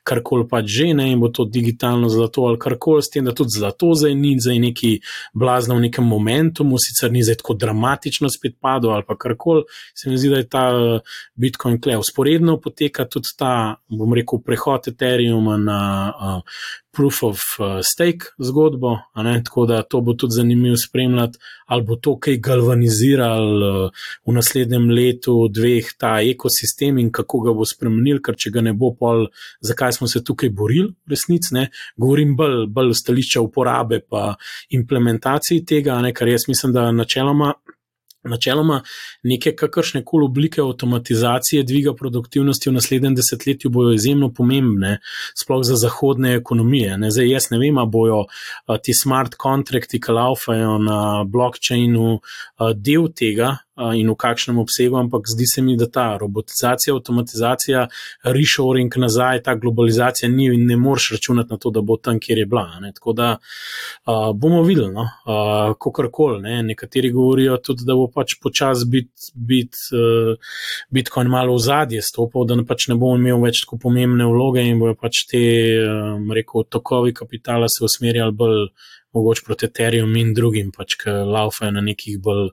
[0.04, 3.54] karkoli pač že ne, in bo to digitalno zlato ali karkoli, s tem, da tudi
[3.58, 4.92] zlato zdaj ni zdaj neki
[5.34, 9.64] blazno v nekem momentu, sicer ni zdaj tako dramatično spet padlo ali pa karkoli,
[9.94, 11.00] se mi zdi, da je ta eh,
[11.34, 11.96] Bitcoin kle.
[11.96, 16.60] Usporedno poteka tudi ta, bom rekel, prehod Ethereuma na uh,
[16.92, 18.98] proof of uh, stake zgodbo,
[19.44, 23.90] tako da to bo tudi zanimivo spremljati, ali bo to kaj galvaniziralo uh,
[24.26, 28.72] v naslednjem letu, dveh, ta ekosistem in kako ga bo spremenil, ker če ga ne
[28.72, 29.26] bo pol,
[29.60, 31.68] zakaj smo se tukaj borili, v resnici ne.
[31.96, 34.34] Govorim bolj, bolj stališča uporabe pa
[34.70, 37.54] implementaciji tega, ne, kar jaz mislim, da načeloma.
[38.24, 38.82] Načeloma,
[39.22, 44.98] neke kakršne koli oblike avtomatizacije dviga produktivnosti v naslednjem desetletju bodo izjemno pomembne,
[45.34, 46.98] sploh za zahodne ekonomije.
[46.98, 47.10] Ne?
[47.10, 48.24] Zdaj, jaz ne vem, ali bojo
[48.82, 52.20] ti smart kontrakti, ki laufajo na blockchainu,
[52.78, 57.86] del tega, in v kakšnem obsegu, ampak zdi se mi, da ta robotizacija, avtomatizacija,
[58.24, 62.38] reshoring nazaj, ta globalizacija ni in ne moreš računati na to, da bo tam, kjer
[62.38, 62.66] je bila.
[62.80, 62.92] Ne.
[62.92, 66.42] Tako da uh, bomo videli, no, uh, kako koli.
[66.42, 66.62] Ne.
[66.62, 70.36] Nekateri govorijo tudi, da bo pač počas biti bit, uh,
[70.90, 74.64] Bitcoin malo v zadje stopil, da ne, pač ne bo imel več tako pomembne vloge
[74.68, 75.44] in bojo pač te,
[75.80, 78.66] um, rekel, tokovi kapitala se usmerjali bolj
[79.12, 82.50] mogoče proti Ethereum in drugim, pač, ki laufajo na nekih bolj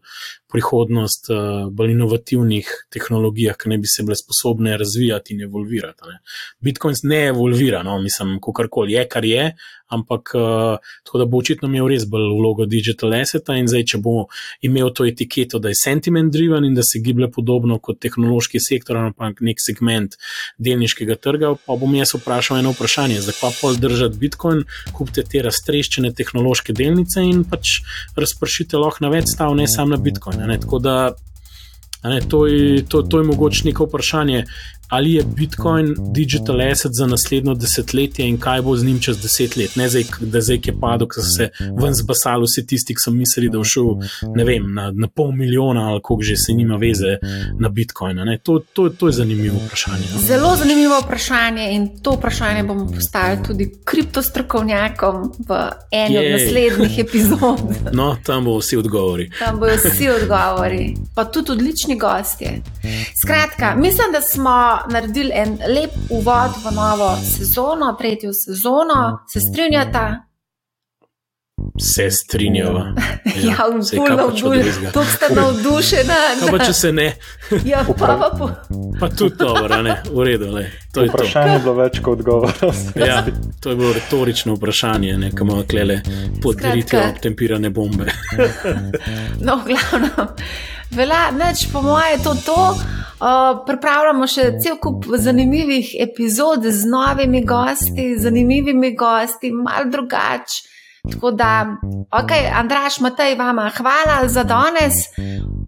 [0.52, 1.36] prihodnost, eh,
[1.72, 6.08] bolj inovativnih tehnologijah, ki ne bi se bile sposobne razvijati in evolvirati.
[6.08, 6.20] Ne.
[6.60, 9.54] Bitcoin ne evolvira, no, mislim, kako koli je, kar je,
[9.89, 14.00] ampak uh, tako da bo očitno imel res bolj vlogo digital asseta in zdaj, če
[14.06, 14.28] bo
[14.66, 19.00] imel to etiketo, da je sentiment driven in da se giblje podobno kot tehnološki sektor,
[19.02, 20.18] ampak nek segment
[20.58, 26.14] delniškega trga, pa bom jaz vprašal eno vprašanje, zakaj pa držati Bitcoin, kupite te raztreščene
[26.14, 27.80] tehnološke delnice in pač
[28.20, 30.39] razpršite lahko na več stav, ne samo na Bitcoin.
[30.48, 30.60] Ne?
[30.60, 31.12] Tako da
[32.04, 34.46] Ne, to, je, to, to je mogoče neko vprašanje.
[34.90, 39.56] Ali je Bitcoin digital asset za naslednjo desetletje in kaj bo z njim čez deset
[39.56, 39.76] let.
[39.76, 41.50] Ne zdaj, da zdaj je padlo, ker so se
[41.82, 43.90] ven zbasali vsi tisti, ki so mislili, da bo šel
[44.46, 47.18] vem, na, na pol milijona ali koliko že se nima veze
[47.60, 48.38] na Bitcoina.
[48.44, 50.06] To, to, to je zanimivo vprašanje.
[50.14, 50.22] No?
[50.28, 55.60] Zelo zanimivo vprašanje in to vprašanje bomo postavili tudi kriptostrokovnjakom v
[55.92, 57.40] eni od naslednjih epizod.
[57.94, 59.30] No, tam bodo vsi odgovori.
[59.40, 62.62] Tam bodo vsi odgovori, pa tudi odlični gostje.
[63.24, 69.20] Skratka, mislim, da smo naredili en lep uvod v novo sezono, tretjo sezono.
[69.28, 70.29] Se strinjate?
[71.80, 72.86] Se strinjava.
[73.39, 76.10] Ja, ja to ste navdušeni.
[76.39, 77.14] Kaj pa če se ne?
[77.66, 78.47] Ja, pa, pa, pa.
[78.99, 80.49] pa tudi dobro, ne, v redu.
[80.93, 81.64] To je vprašanje to.
[81.64, 82.53] bilo več kot odgovor.
[83.10, 83.24] Ja,
[83.62, 86.01] to je bilo retorično vprašanje, ne kamo klele
[86.41, 88.12] podariti tempirane bombe.
[89.45, 90.28] No, glavno.
[90.91, 92.64] Vela, neč, po mojem, je to to.
[93.20, 100.79] Uh, pripravljamo še cel kup zanimivih epizod z novimi gosti, zanimivimi gosti, malo drugače.
[101.12, 101.66] Tako da,
[102.12, 104.93] ok, Andraš, Matej, vama hvala za danes,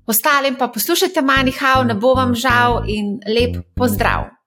[0.08, 4.41] ostalim pa poslušajte manjhav, ne bo vam žal in lep pozdrav.